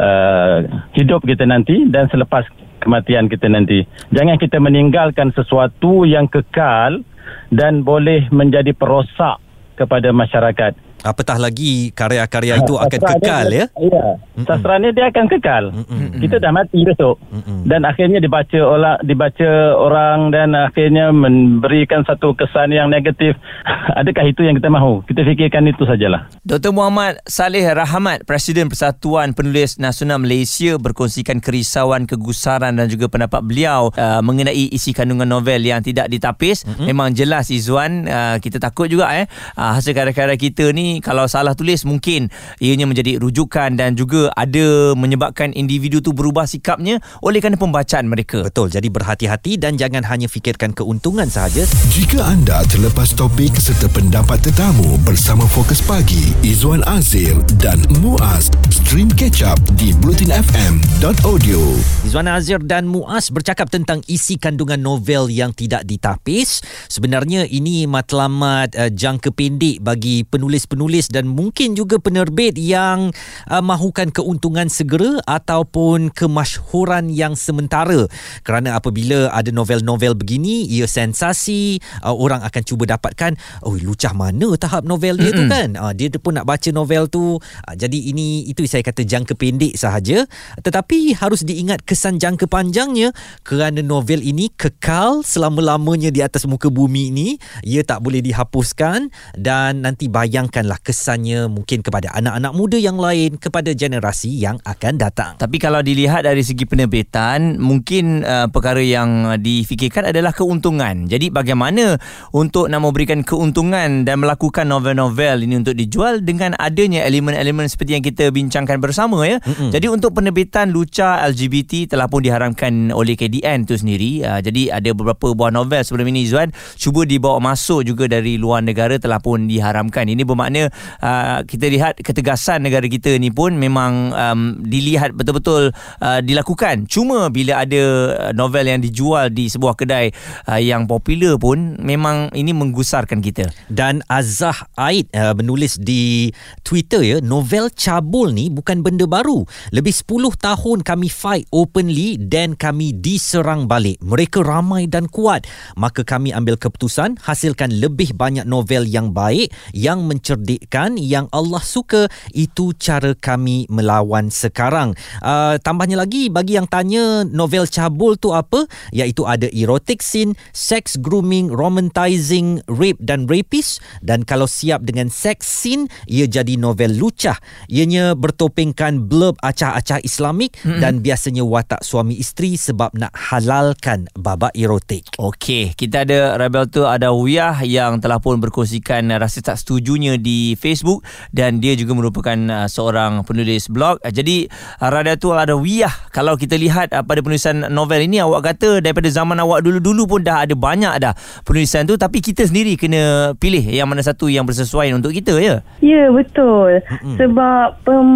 uh, 0.00 0.56
hidup 0.96 1.20
kita 1.24 1.44
nanti 1.44 1.84
dan 1.88 2.08
selepas 2.08 2.48
kematian 2.80 3.28
kita 3.28 3.48
nanti. 3.52 3.84
Jangan 4.14 4.40
kita 4.40 4.56
meninggalkan 4.56 5.34
sesuatu 5.36 6.08
yang 6.08 6.30
kekal 6.30 7.04
dan 7.50 7.84
boleh 7.84 8.28
menjadi 8.30 8.72
perosak 8.76 9.38
kepada 9.78 10.10
masyarakat 10.10 10.87
apatah 11.02 11.38
lagi 11.38 11.94
karya-karya 11.94 12.62
itu 12.62 12.74
akan 12.82 13.00
kekal 13.00 13.46
ya. 13.50 13.66
Ya. 13.78 14.04
Sastra 14.46 14.78
ni 14.82 14.90
dia 14.94 15.10
akan 15.10 15.26
kekal. 15.30 15.64
Mm-mm. 15.74 16.18
Kita 16.22 16.42
dah 16.42 16.50
mati 16.54 16.82
besok. 16.82 17.18
Mm-mm. 17.30 17.66
Dan 17.66 17.86
akhirnya 17.86 18.18
dibaca 18.22 18.60
orang 18.62 18.96
dibaca 19.02 19.50
orang 19.78 20.18
dan 20.34 20.54
akhirnya 20.54 21.10
memberikan 21.10 22.02
satu 22.06 22.34
kesan 22.34 22.74
yang 22.74 22.90
negatif. 22.90 23.38
Adakah 24.00 24.24
itu 24.30 24.46
yang 24.46 24.58
kita 24.58 24.70
mahu? 24.70 25.02
Kita 25.06 25.22
fikirkan 25.22 25.66
itu 25.70 25.82
sajalah. 25.86 26.30
Dr. 26.42 26.70
Muhammad 26.74 27.20
Saleh 27.26 27.66
Rahmat, 27.66 28.24
Presiden 28.24 28.70
Persatuan 28.70 29.34
Penulis 29.34 29.76
Nasional 29.78 30.22
Malaysia 30.22 30.78
berkongsikan 30.78 31.42
kerisauan, 31.42 32.06
kegusaran 32.06 32.78
dan 32.78 32.86
juga 32.86 33.10
pendapat 33.10 33.42
beliau 33.42 33.90
uh, 33.94 34.20
mengenai 34.22 34.70
isi 34.70 34.94
kandungan 34.94 35.26
novel 35.28 35.60
yang 35.62 35.82
tidak 35.82 36.10
ditapis. 36.10 36.64
Mm-hmm. 36.64 36.86
Memang 36.88 37.08
jelas 37.14 37.50
Izzuan, 37.50 38.06
uh, 38.06 38.36
kita 38.38 38.62
takut 38.62 38.86
juga 38.88 39.10
eh 39.14 39.26
uh, 39.58 39.76
hasil 39.76 39.92
karya-karya 39.92 40.36
kita 40.38 40.70
ni 40.70 40.87
kalau 41.04 41.28
salah 41.28 41.52
tulis 41.52 41.84
mungkin 41.84 42.32
ianya 42.58 42.88
menjadi 42.88 43.20
rujukan 43.20 43.76
dan 43.76 43.92
juga 43.94 44.32
ada 44.32 44.96
menyebabkan 44.96 45.52
individu 45.52 46.00
tu 46.00 46.16
berubah 46.16 46.48
sikapnya 46.48 47.04
oleh 47.20 47.44
kerana 47.44 47.60
pembacaan 47.60 48.08
mereka. 48.08 48.48
Betul. 48.48 48.72
Jadi 48.72 48.88
berhati-hati 48.88 49.60
dan 49.60 49.76
jangan 49.76 50.02
hanya 50.08 50.26
fikirkan 50.26 50.72
keuntungan 50.72 51.28
sahaja. 51.28 51.68
Jika 51.92 52.24
anda 52.24 52.64
terlepas 52.72 53.12
topik 53.12 53.52
serta 53.60 53.90
pendapat 53.92 54.40
tetamu 54.40 54.96
bersama 55.04 55.44
Fokus 55.44 55.84
Pagi, 55.84 56.32
Izwan 56.40 56.80
Azir 56.88 57.36
dan 57.60 57.76
Muaz, 58.00 58.48
stream 58.72 59.12
catch 59.12 59.44
up 59.44 59.60
di 59.76 59.92
blutinfm.audio. 60.00 61.60
Izwan 62.08 62.32
Azir 62.32 62.62
dan 62.64 62.88
Muaz 62.88 63.28
bercakap 63.28 63.68
tentang 63.68 64.00
isi 64.08 64.40
kandungan 64.40 64.80
novel 64.80 65.28
yang 65.28 65.52
tidak 65.52 65.84
ditapis. 65.84 66.64
Sebenarnya 66.88 67.44
ini 67.44 67.84
matlamat 67.84 68.72
uh, 68.78 68.88
jangka 68.88 69.34
pendek 69.34 69.82
bagi 69.84 70.22
penulis-penulis 70.22 70.77
penulis 70.78 71.10
dan 71.10 71.26
mungkin 71.26 71.74
juga 71.74 71.98
penerbit 71.98 72.54
yang 72.54 73.10
uh, 73.50 73.58
mahukan 73.58 74.14
keuntungan 74.14 74.70
segera 74.70 75.18
ataupun 75.26 76.14
kemasyhuran 76.14 77.10
yang 77.10 77.34
sementara. 77.34 78.06
Kerana 78.46 78.78
apabila 78.78 79.34
ada 79.34 79.50
novel-novel 79.50 80.14
begini 80.14 80.70
ia 80.70 80.86
sensasi 80.86 81.82
uh, 82.06 82.14
orang 82.14 82.46
akan 82.46 82.62
cuba 82.62 82.94
dapatkan 82.94 83.34
oh 83.66 83.74
lucah 83.74 84.14
mana 84.14 84.54
tahap 84.54 84.86
novel 84.86 85.18
dia 85.18 85.34
tu 85.34 85.50
kan? 85.50 85.74
Uh, 85.74 85.90
dia 85.90 86.06
pun 86.14 86.38
nak 86.38 86.46
baca 86.46 86.70
novel 86.70 87.10
tu. 87.10 87.42
Uh, 87.42 87.74
jadi 87.74 87.98
ini 88.14 88.46
itu 88.46 88.62
saya 88.70 88.86
kata 88.86 89.02
jangka 89.02 89.34
pendek 89.34 89.74
sahaja. 89.74 90.30
Tetapi 90.62 91.18
harus 91.18 91.42
diingat 91.42 91.82
kesan 91.82 92.22
jangka 92.22 92.46
panjangnya. 92.46 93.10
Kerana 93.42 93.82
novel 93.82 94.22
ini 94.22 94.46
kekal 94.54 95.26
selama-lamanya 95.26 96.14
di 96.14 96.22
atas 96.22 96.46
muka 96.46 96.70
bumi 96.70 97.10
ini 97.10 97.28
ia 97.64 97.82
tak 97.82 98.04
boleh 98.04 98.20
dihapuskan 98.20 99.08
dan 99.34 99.80
nanti 99.80 100.12
bayangkan 100.12 100.67
lah 100.68 100.76
kesannya 100.76 101.48
mungkin 101.48 101.80
kepada 101.80 102.12
anak-anak 102.12 102.52
muda 102.52 102.76
yang 102.76 103.00
lain 103.00 103.40
kepada 103.40 103.72
generasi 103.72 104.28
yang 104.36 104.60
akan 104.68 105.00
datang. 105.00 105.40
Tapi 105.40 105.56
kalau 105.56 105.80
dilihat 105.80 106.28
dari 106.28 106.44
segi 106.44 106.68
penerbitan 106.68 107.56
mungkin 107.56 108.20
uh, 108.20 108.52
perkara 108.52 108.84
yang 108.84 109.40
difikirkan 109.40 110.12
adalah 110.12 110.36
keuntungan. 110.36 111.08
Jadi 111.08 111.32
bagaimana 111.32 111.96
untuk 112.36 112.68
nak 112.68 112.84
memberikan 112.84 113.24
keuntungan 113.24 114.04
dan 114.04 114.20
melakukan 114.20 114.68
novel-novel 114.68 115.48
ini 115.48 115.56
untuk 115.56 115.72
dijual 115.72 116.20
dengan 116.20 116.52
adanya 116.60 117.08
elemen-elemen 117.08 117.64
seperti 117.70 117.96
yang 117.96 118.04
kita 118.04 118.28
bincangkan 118.28 118.76
bersama 118.82 119.24
ya. 119.24 119.40
Mm-hmm. 119.40 119.70
Jadi 119.72 119.86
untuk 119.88 120.12
penerbitan 120.12 120.68
Lucha 120.74 121.24
LGBT 121.24 121.96
telah 121.96 122.10
pun 122.10 122.20
diharamkan 122.20 122.90
oleh 122.90 123.14
KDN 123.14 123.64
itu 123.64 123.78
sendiri. 123.78 124.10
Uh, 124.26 124.40
jadi 124.42 124.76
ada 124.82 124.90
beberapa 124.92 125.32
buah 125.32 125.54
novel 125.54 125.80
sebelum 125.80 126.10
ini 126.10 126.26
Zuan 126.26 126.50
cuba 126.74 127.06
dibawa 127.06 127.38
masuk 127.38 127.86
juga 127.86 128.10
dari 128.10 128.34
luar 128.36 128.60
negara 128.66 128.98
telah 128.98 129.22
pun 129.22 129.46
diharamkan. 129.46 130.10
Ini 130.10 130.26
bermakna 130.26 130.57
mana 130.58 130.66
uh, 131.02 131.38
kita 131.46 131.66
lihat 131.70 132.02
ketegasan 132.02 132.66
negara 132.66 132.86
kita 132.90 133.14
ni 133.22 133.30
pun 133.30 133.54
memang 133.54 134.10
um, 134.10 134.40
dilihat 134.58 135.14
betul-betul 135.14 135.70
uh, 136.02 136.20
dilakukan. 136.22 136.90
Cuma 136.90 137.30
bila 137.30 137.62
ada 137.62 137.82
uh, 137.82 138.32
novel 138.34 138.66
yang 138.66 138.80
dijual 138.82 139.30
di 139.30 139.46
sebuah 139.46 139.78
kedai 139.78 140.10
uh, 140.50 140.58
yang 140.60 140.90
popular 140.90 141.38
pun 141.38 141.78
memang 141.78 142.34
ini 142.34 142.50
menggusarkan 142.50 143.22
kita. 143.22 143.46
Dan 143.70 144.02
Azah 144.10 144.66
Aid 144.74 145.06
uh, 145.14 145.34
menulis 145.38 145.78
di 145.78 146.32
Twitter 146.66 147.04
ya 147.04 147.16
novel 147.22 147.70
cabul 147.70 148.34
ni 148.34 148.50
bukan 148.50 148.82
benda 148.82 149.06
baru. 149.06 149.46
Lebih 149.70 149.94
10 149.94 150.34
tahun 150.38 150.78
kami 150.82 151.08
fight 151.12 151.46
openly 151.54 152.18
dan 152.18 152.58
kami 152.58 152.96
diserang 152.96 153.70
balik. 153.70 154.00
Mereka 154.02 154.42
ramai 154.42 154.90
dan 154.90 155.06
kuat. 155.06 155.44
Maka 155.78 156.02
kami 156.02 156.32
ambil 156.32 156.56
keputusan 156.58 157.20
hasilkan 157.22 157.70
lebih 157.78 158.16
banyak 158.16 158.48
novel 158.48 158.88
yang 158.88 159.12
baik 159.12 159.52
yang 159.76 160.08
mencerdik 160.08 160.47
mensyiddikkan 160.48 160.96
yang 160.96 161.28
Allah 161.28 161.60
suka 161.60 162.08
itu 162.32 162.72
cara 162.80 163.12
kami 163.12 163.68
melawan 163.68 164.32
sekarang. 164.32 164.96
Uh, 165.20 165.60
tambahnya 165.60 166.00
lagi 166.00 166.32
bagi 166.32 166.56
yang 166.56 166.64
tanya 166.64 167.28
novel 167.28 167.68
cabul 167.68 168.16
tu 168.16 168.32
apa 168.32 168.64
iaitu 168.96 169.28
ada 169.28 169.52
erotic 169.52 170.00
scene 170.00 170.32
sex 170.56 170.96
grooming 170.96 171.52
romanticizing 171.52 172.64
rape 172.64 172.96
dan 173.04 173.28
rapist 173.28 173.84
dan 174.00 174.24
kalau 174.24 174.48
siap 174.48 174.80
dengan 174.88 175.12
sex 175.12 175.44
scene 175.44 175.92
ia 176.08 176.24
jadi 176.24 176.56
novel 176.56 176.96
lucah. 176.96 177.36
Ianya 177.68 178.16
bertopengkan 178.16 179.04
blurb 179.04 179.36
acah-acah 179.44 180.00
islamik 180.00 180.56
mm-hmm. 180.64 180.80
dan 180.80 181.04
biasanya 181.04 181.44
watak 181.44 181.84
suami 181.84 182.16
isteri 182.16 182.56
sebab 182.56 182.96
nak 182.96 183.12
halalkan 183.12 184.08
babak 184.16 184.56
erotik. 184.56 185.12
Okey, 185.20 185.76
kita 185.76 186.08
ada 186.08 186.40
Rebel 186.40 186.70
tu 186.70 186.88
ada 186.88 187.12
Wiyah 187.12 187.60
yang 187.66 188.00
telah 188.00 188.22
pun 188.22 188.40
berkongsikan 188.40 189.10
rasa 189.18 189.42
tak 189.42 189.58
setujunya 189.60 190.16
di 190.16 190.37
Facebook 190.56 191.04
dan 191.34 191.58
dia 191.58 191.74
juga 191.74 191.94
merupakan 191.96 192.38
uh, 192.50 192.68
seorang 192.70 193.22
penulis 193.26 193.66
blog. 193.70 194.00
Uh, 194.02 194.12
jadi 194.12 194.48
uh, 194.78 194.88
Radatul 194.88 195.36
Adawiyah 195.36 196.10
kalau 196.14 196.38
kita 196.38 196.54
lihat 196.56 196.94
uh, 196.94 197.04
pada 197.04 197.20
penulisan 197.20 197.66
novel 197.72 198.00
ini 198.04 198.22
awak 198.22 198.54
kata 198.54 198.80
daripada 198.84 199.10
zaman 199.10 199.38
awak 199.42 199.64
dulu-dulu 199.64 200.06
pun 200.06 200.20
dah 200.22 200.46
ada 200.46 200.54
banyak 200.54 200.94
dah 201.02 201.12
penulisan 201.42 201.84
tu 201.84 201.98
tapi 201.98 202.22
kita 202.22 202.46
sendiri 202.46 202.78
kena 202.78 203.34
pilih 203.36 203.62
yang 203.62 203.88
mana 203.90 204.00
satu 204.04 204.30
yang 204.30 204.44
bersesuaian 204.46 204.96
untuk 204.96 205.12
kita 205.12 205.36
ya. 205.38 205.60
Ya 205.80 206.10
betul. 206.12 206.80
Mm-hmm. 206.84 207.16
Sebab 207.18 207.66
pem, 207.84 208.08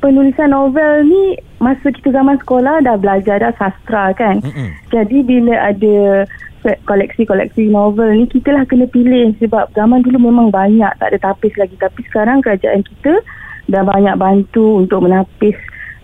penulisan 0.00 0.50
novel 0.52 1.06
ni 1.06 1.38
masa 1.60 1.92
kita 1.92 2.10
zaman 2.10 2.40
sekolah 2.40 2.82
dah 2.84 2.96
belajar 2.96 3.38
dah 3.40 3.52
sastra 3.56 4.12
kan. 4.16 4.40
Mm-hmm. 4.40 4.68
Jadi 4.90 5.18
bila 5.24 5.54
ada 5.70 6.24
koleksi-koleksi 6.62 7.72
novel 7.72 8.12
ni 8.12 8.28
kita 8.28 8.52
lah 8.52 8.64
kena 8.68 8.84
pilih 8.88 9.32
sebab 9.40 9.72
zaman 9.72 10.04
dulu 10.04 10.30
memang 10.30 10.52
banyak 10.52 10.92
tak 11.00 11.12
ada 11.12 11.32
tapis 11.32 11.56
lagi 11.56 11.74
tapi 11.80 12.04
sekarang 12.08 12.44
kerajaan 12.44 12.84
kita 12.84 13.20
dah 13.70 13.82
banyak 13.86 14.16
bantu 14.18 14.82
untuk 14.82 15.04
menapis 15.04 15.56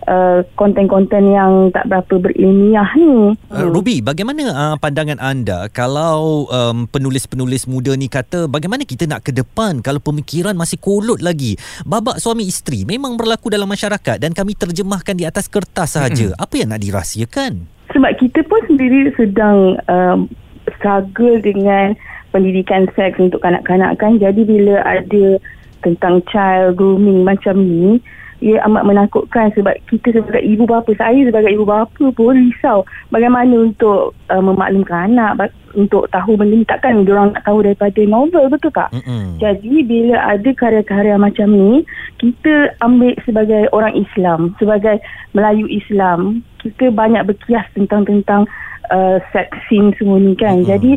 Uh, 0.07 0.39
konten-konten 0.55 1.35
yang 1.35 1.67
tak 1.75 1.83
berapa 1.91 2.15
berilmiah 2.15 2.95
ni. 2.95 3.35
Uh, 3.51 3.67
Ruby, 3.67 3.99
bagaimana 3.99 4.55
uh, 4.55 4.75
pandangan 4.79 5.19
anda 5.19 5.67
kalau 5.67 6.47
um, 6.47 6.87
penulis-penulis 6.87 7.67
muda 7.67 7.91
ni 7.91 8.07
kata 8.07 8.47
bagaimana 8.47 8.87
kita 8.87 9.03
nak 9.03 9.27
ke 9.27 9.35
depan 9.35 9.83
kalau 9.83 9.99
pemikiran 9.99 10.55
masih 10.55 10.79
kolot 10.79 11.19
lagi? 11.19 11.59
Babak 11.83 12.23
suami 12.23 12.47
isteri 12.47 12.87
memang 12.87 13.19
berlaku 13.19 13.51
dalam 13.51 13.67
masyarakat 13.67 14.15
dan 14.15 14.31
kami 14.31 14.55
terjemahkan 14.55 15.11
di 15.11 15.27
atas 15.27 15.51
kertas 15.51 15.99
sahaja. 15.99 16.31
Hmm. 16.31 16.39
Apa 16.39 16.53
yang 16.55 16.71
nak 16.71 16.87
dirahsiakan? 16.87 17.67
Sebab 17.91 18.11
kita 18.15 18.47
pun 18.47 18.63
sendiri 18.63 19.11
sedang 19.19 19.75
um, 19.91 20.31
struggle 20.75 21.39
dengan 21.39 21.95
pendidikan 22.35 22.89
seks 22.93 23.17
untuk 23.17 23.39
kanak-kanak 23.39 23.95
kan. 24.01 24.19
Jadi 24.19 24.43
bila 24.43 24.83
ada 24.83 25.39
tentang 25.85 26.19
child 26.27 26.75
grooming 26.75 27.23
macam 27.23 27.55
ni, 27.61 28.01
ia 28.37 28.61
amat 28.69 28.85
menakutkan 28.85 29.49
sebab 29.57 29.73
kita 29.89 30.13
sebagai 30.13 30.45
ibu 30.45 30.69
bapa 30.69 30.93
saya 30.93 31.25
sebagai 31.25 31.57
ibu 31.57 31.65
bapa 31.65 32.13
pun 32.13 32.37
risau 32.37 32.85
bagaimana 33.09 33.49
untuk 33.65 34.13
uh, 34.29 34.43
memaklumkan 34.43 35.17
anak 35.17 35.49
untuk 35.73 36.05
tahu 36.13 36.37
benda 36.37 36.61
ni 36.61 36.65
takkan 36.69 37.01
orang 37.09 37.33
nak 37.33 37.41
tahu 37.49 37.65
daripada 37.65 38.01
novel 38.05 38.45
betul 38.53 38.69
tak 38.69 38.93
mm-hmm. 38.93 39.41
jadi 39.41 39.73
bila 39.89 40.15
ada 40.37 40.49
karya-karya 40.53 41.15
macam 41.17 41.49
ni 41.49 41.81
kita 42.21 42.77
ambil 42.85 43.17
sebagai 43.25 43.65
orang 43.73 43.97
Islam 43.97 44.53
sebagai 44.61 45.01
Melayu 45.33 45.65
Islam 45.65 46.45
kita 46.61 46.93
banyak 46.93 47.25
berkias 47.25 47.65
tentang 47.73 48.05
tentang 48.05 48.45
uh, 48.91 49.17
sex 49.33 49.51
scene 49.67 49.93
semua 49.97 50.19
ni 50.19 50.33
kan 50.35 50.61
mm-hmm. 50.61 50.69
jadi 50.69 50.91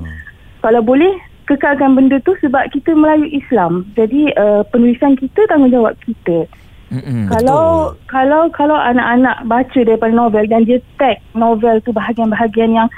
kalau 0.61 0.81
boleh 0.85 1.11
kekalkan 1.49 1.99
benda 1.99 2.23
tu 2.23 2.37
sebab 2.39 2.71
kita 2.71 2.95
Melayu 2.95 3.27
Islam 3.31 3.87
jadi 3.99 4.31
uh, 4.39 4.63
penulisan 4.71 5.19
kita 5.19 5.47
tanggungjawab 5.51 5.99
kita 6.07 6.47
Mm-mm, 6.91 7.31
kalau 7.31 7.95
betul. 7.95 8.07
kalau 8.11 8.43
kalau 8.51 8.79
anak-anak 8.79 9.47
baca 9.47 9.81
daripada 9.87 10.11
novel 10.11 10.45
dan 10.51 10.67
dia 10.67 10.83
tag 10.99 11.23
novel 11.39 11.79
tu 11.87 11.95
bahagian-bahagian 11.95 12.75
yang 12.75 12.89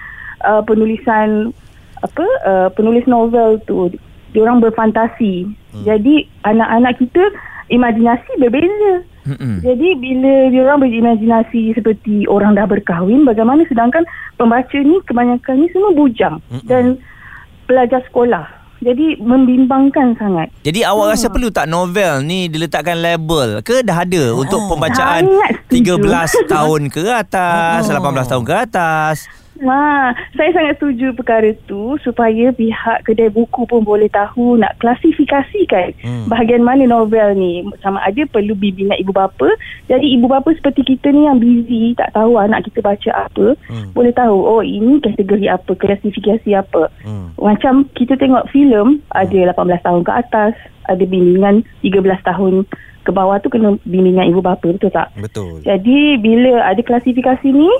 uh, 0.49 0.65
penulisan 0.65 1.53
apa 2.01 2.27
uh, 2.49 2.69
penulis 2.73 3.05
novel 3.05 3.61
tu 3.69 3.93
dia 4.33 4.41
orang 4.43 4.65
berfantasi. 4.65 5.45
Hmm. 5.45 5.85
Jadi 5.85 6.27
anak-anak 6.49 6.99
kita 6.99 7.23
imajinasi 7.69 8.31
berbeza. 8.41 9.05
Jadi 9.63 9.89
bila 10.03 10.51
dia 10.51 10.63
orang 10.67 10.83
berimajinasi 10.83 11.79
seperti 11.79 12.27
orang 12.27 12.59
dah 12.59 12.67
berkahwin 12.67 13.23
bagaimana 13.23 13.63
sedangkan 13.71 14.03
pembaca 14.35 14.75
ni 14.75 14.99
kebanyakan 15.07 15.63
ni 15.63 15.67
semua 15.71 15.95
bujang 15.95 16.43
Mm-mm. 16.51 16.67
dan 16.67 16.99
pelajar 17.71 18.03
sekolah. 18.11 18.63
Jadi 18.83 19.15
membimbangkan 19.23 20.19
sangat. 20.19 20.51
Jadi 20.67 20.83
awak 20.83 21.07
hmm. 21.07 21.15
rasa 21.15 21.27
perlu 21.31 21.55
tak 21.55 21.71
novel 21.71 22.27
ni 22.27 22.51
diletakkan 22.51 22.99
label 22.99 23.63
ke 23.63 23.87
dah 23.87 24.03
ada 24.03 24.35
untuk 24.35 24.59
pembacaan 24.67 25.23
13 25.71 26.03
tahun 26.51 26.91
ke 26.91 27.07
atas, 27.07 27.87
hmm. 27.87 28.03
18 28.03 28.27
tahun 28.27 28.43
ke 28.43 28.55
atas? 28.59 29.31
Ha, 29.63 30.11
saya 30.35 30.51
sangat 30.51 30.75
setuju 30.83 31.15
perkara 31.15 31.55
tu 31.71 31.95
supaya 32.03 32.51
pihak 32.51 33.07
kedai 33.07 33.31
buku 33.31 33.63
pun 33.71 33.87
boleh 33.87 34.11
tahu 34.11 34.59
nak 34.59 34.75
klasifikasikan 34.83 35.95
hmm. 36.03 36.27
bahagian 36.27 36.67
mana 36.67 36.83
novel 36.83 37.39
ni 37.39 37.63
sama 37.79 38.03
ada 38.03 38.27
perlu 38.27 38.59
bimbingan 38.59 38.99
ibu 38.99 39.15
bapa. 39.15 39.55
Jadi 39.87 40.19
ibu 40.19 40.27
bapa 40.27 40.51
seperti 40.59 40.83
kita 40.83 41.15
ni 41.15 41.31
yang 41.31 41.39
busy 41.39 41.95
tak 41.95 42.11
tahu 42.11 42.43
anak 42.43 42.67
kita 42.67 42.83
baca 42.83 43.31
apa, 43.31 43.55
hmm. 43.71 43.95
boleh 43.95 44.11
tahu 44.11 44.35
oh 44.35 44.63
ini 44.67 44.99
kategori 44.99 45.47
apa, 45.47 45.73
klasifikasi 45.79 46.51
apa. 46.59 46.91
Hmm. 47.07 47.31
Macam 47.39 47.87
kita 47.95 48.19
tengok 48.19 48.51
filem 48.51 48.99
ada 49.15 49.55
18 49.55 49.87
tahun 49.87 50.03
ke 50.03 50.13
atas, 50.13 50.53
ada 50.91 51.05
bimbingan 51.07 51.63
13 51.87 52.03
tahun 52.27 52.67
ke 53.03 53.11
bawah 53.11 53.39
tu 53.43 53.51
kena 53.51 53.79
bimbingan 53.87 54.31
ibu 54.31 54.43
bapa 54.43 54.75
betul 54.75 54.91
tak? 54.91 55.11
Betul. 55.19 55.63
Jadi 55.63 56.19
bila 56.19 56.67
ada 56.67 56.79
klasifikasi 56.83 57.47
ni 57.51 57.71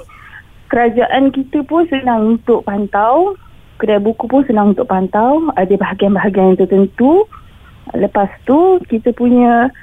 kerajaan 0.73 1.37
kita 1.37 1.61
pun 1.69 1.85
senang 1.93 2.41
untuk 2.41 2.65
pantau 2.65 3.37
kedai 3.83 3.99
buku 3.99 4.31
pun 4.31 4.47
senang 4.47 4.79
untuk 4.79 4.87
pantau 4.87 5.43
ada 5.59 5.75
bahagian-bahagian 5.75 6.55
yang 6.55 6.61
tertentu. 6.63 7.27
Lepas 7.99 8.31
tu 8.47 8.79
kita 8.87 9.11
punya 9.11 9.75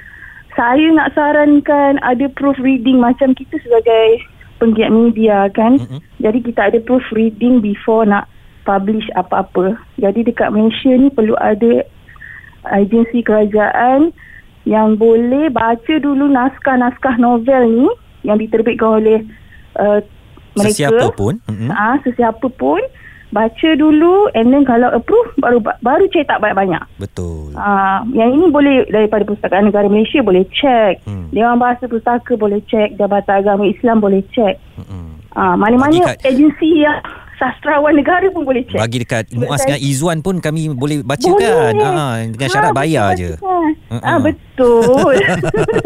saya 0.56 0.88
nak 0.96 1.12
sarankan 1.12 2.00
ada 2.00 2.26
proofreading 2.32 2.96
macam 2.96 3.36
kita 3.36 3.60
sebagai 3.60 4.24
penggiat 4.56 4.88
media 4.88 5.52
kan. 5.52 5.76
Mm-hmm. 5.76 6.00
jadi 6.24 6.38
kita 6.40 6.60
ada 6.72 6.78
proofreading 6.80 7.60
before 7.60 8.08
nak 8.08 8.24
publish 8.64 9.04
apa-apa. 9.20 9.76
Jadi 10.00 10.24
dekat 10.24 10.48
Malaysia 10.48 10.96
ni 10.96 11.12
perlu 11.12 11.36
ada 11.36 11.84
agensi 12.72 13.20
kerajaan 13.20 14.16
yang 14.64 14.96
boleh 14.96 15.52
baca 15.52 15.94
dulu 16.00 16.28
naskah-naskah 16.28 17.16
novel 17.20 17.62
ni 17.68 17.88
yang 18.24 18.36
diterbitkan 18.36 19.00
oleh 19.00 19.20
uh, 19.80 20.00
mereka 20.56 20.90
sesiapa 20.90 21.06
pun 21.14 21.34
mm-hmm. 21.46 21.70
ah 21.70 21.96
sesiapa 22.02 22.46
pun 22.58 22.82
baca 23.30 23.68
dulu 23.78 24.26
and 24.34 24.50
then 24.50 24.66
kalau 24.66 24.90
approve 24.90 25.30
baru 25.38 25.62
baru 25.62 26.10
cetak 26.10 26.42
banyak-banyak 26.42 26.82
betul 26.98 27.54
ah 27.54 28.02
yang 28.10 28.34
ini 28.34 28.50
boleh 28.50 28.82
daripada 28.90 29.22
Pustakaan 29.22 29.70
Negara 29.70 29.86
Malaysia 29.86 30.18
boleh 30.18 30.42
check 30.50 30.98
mm. 31.06 31.30
Dewan 31.30 31.62
Bahasa 31.62 31.86
Pustaka 31.86 32.34
boleh 32.34 32.58
check 32.66 32.98
Jabatan 32.98 33.46
Agama 33.46 33.70
Islam 33.70 34.02
boleh 34.02 34.26
check 34.34 34.58
mm-hmm. 34.74 35.38
ah 35.38 35.54
mana-mana 35.54 36.18
agensi 36.26 36.82
yang 36.82 36.98
sastrawan 37.40 37.96
negara 37.96 38.28
pun 38.28 38.44
boleh 38.44 38.60
check. 38.68 38.76
Bagi 38.76 39.00
dekat 39.00 39.32
Muaz 39.32 39.64
dengan 39.64 39.80
Izzuan 39.80 40.20
pun 40.20 40.44
kami 40.44 40.68
boleh 40.76 41.00
baca 41.00 41.24
boleh. 41.24 41.72
kan. 41.72 41.74
Ha, 41.80 42.06
dengan 42.36 42.48
syarat 42.52 42.70
ha, 42.70 42.76
bayar 42.76 43.06
je. 43.16 43.30
Ah 43.88 43.96
ha, 44.04 44.12
betul. 44.20 45.16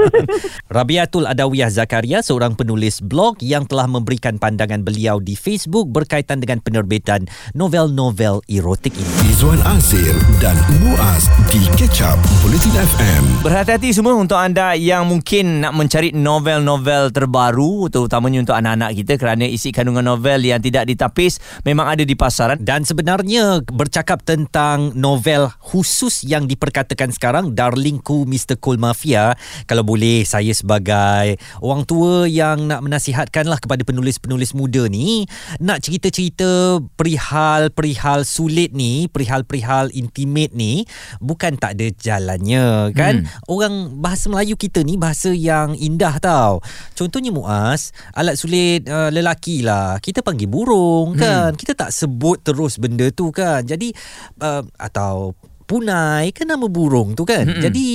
Rabiatul 0.75 1.31
Adawiyah 1.31 1.71
Zakaria 1.71 2.27
seorang 2.27 2.59
penulis 2.59 2.99
blog 2.99 3.39
yang 3.39 3.71
telah 3.71 3.87
memberikan 3.87 4.43
pandangan 4.43 4.83
beliau 4.83 5.23
di 5.23 5.39
Facebook 5.39 5.87
berkaitan 5.95 6.43
dengan 6.43 6.59
penerbitan 6.59 7.31
novel-novel 7.55 8.43
erotik 8.51 8.99
ini. 8.99 9.13
Izzuan 9.31 9.63
Azir 9.63 10.11
dan 10.43 10.59
Muaz 10.83 11.31
di 11.55 11.63
Ketchup 11.79 12.19
Bulletin 12.43 12.75
FM. 12.75 13.47
Berhati-hati 13.47 13.95
semua 13.95 14.19
untuk 14.19 14.37
anda 14.41 14.75
yang 14.75 15.07
mungkin 15.07 15.63
nak 15.63 15.79
mencari 15.79 16.11
novel-novel 16.11 17.15
terbaru 17.15 17.87
terutamanya 17.87 18.43
untuk 18.43 18.57
anak-anak 18.59 18.91
kita 18.99 19.15
kerana 19.21 19.47
isi 19.47 19.71
kandungan 19.71 20.03
novel 20.03 20.43
yang 20.43 20.59
tidak 20.59 20.91
ditapis 20.91 21.44
memang 21.67 21.91
ada 21.91 22.03
di 22.03 22.15
pasaran. 22.17 22.61
Dan 22.61 22.87
sebenarnya 22.87 23.61
bercakap 23.69 24.25
tentang 24.25 24.95
novel 24.97 25.51
khusus 25.61 26.25
yang 26.25 26.49
diperkatakan 26.49 27.13
sekarang 27.13 27.53
Darlingku 27.53 28.25
Mr. 28.25 28.57
Cool 28.61 28.81
Mafia. 28.81 29.37
Kalau 29.69 29.85
boleh 29.85 30.23
saya 30.25 30.51
sebagai 30.57 31.37
orang 31.61 31.83
tua 31.85 32.25
yang 32.25 32.71
nak 32.71 32.81
menasihatkanlah 32.81 33.61
kepada 33.61 33.83
penulis-penulis 33.85 34.57
muda 34.57 34.87
ni 34.89 35.29
nak 35.61 35.85
cerita-cerita 35.85 36.81
perihal-perihal 36.97 38.25
sulit 38.25 38.73
ni 38.73 39.11
perihal-perihal 39.11 39.93
intimate 39.93 40.55
ni 40.57 40.89
bukan 41.21 41.59
tak 41.59 41.77
ada 41.77 41.91
jalannya 41.93 42.95
kan? 42.95 43.27
Hmm. 43.27 43.51
orang 43.51 43.75
bahasa 44.01 44.31
Melayu 44.31 44.57
kita 44.57 44.81
ni 44.81 44.97
bahasa 44.97 45.31
yang 45.35 45.77
indah 45.77 46.17
tau. 46.23 46.65
Contohnya 46.95 47.35
Muaz 47.35 47.93
alat 48.15 48.39
sulit 48.39 48.87
uh, 48.89 49.11
lelaki 49.11 49.61
lah. 49.67 49.99
Kita 49.99 50.23
panggil 50.25 50.49
burung 50.49 51.19
kan 51.19 51.34
kan 51.35 51.53
kita 51.59 51.73
tak 51.75 51.91
sebut 51.91 52.39
terus 52.41 52.79
benda 52.79 53.11
tu 53.11 53.35
kan 53.35 53.67
jadi 53.67 53.91
uh, 54.39 54.63
atau 54.79 55.35
punai 55.65 56.29
kan 56.37 56.45
nama 56.45 56.69
burung 56.69 57.17
tu 57.17 57.25
kan. 57.25 57.49
Mm-hmm. 57.49 57.63
Jadi 57.65 57.87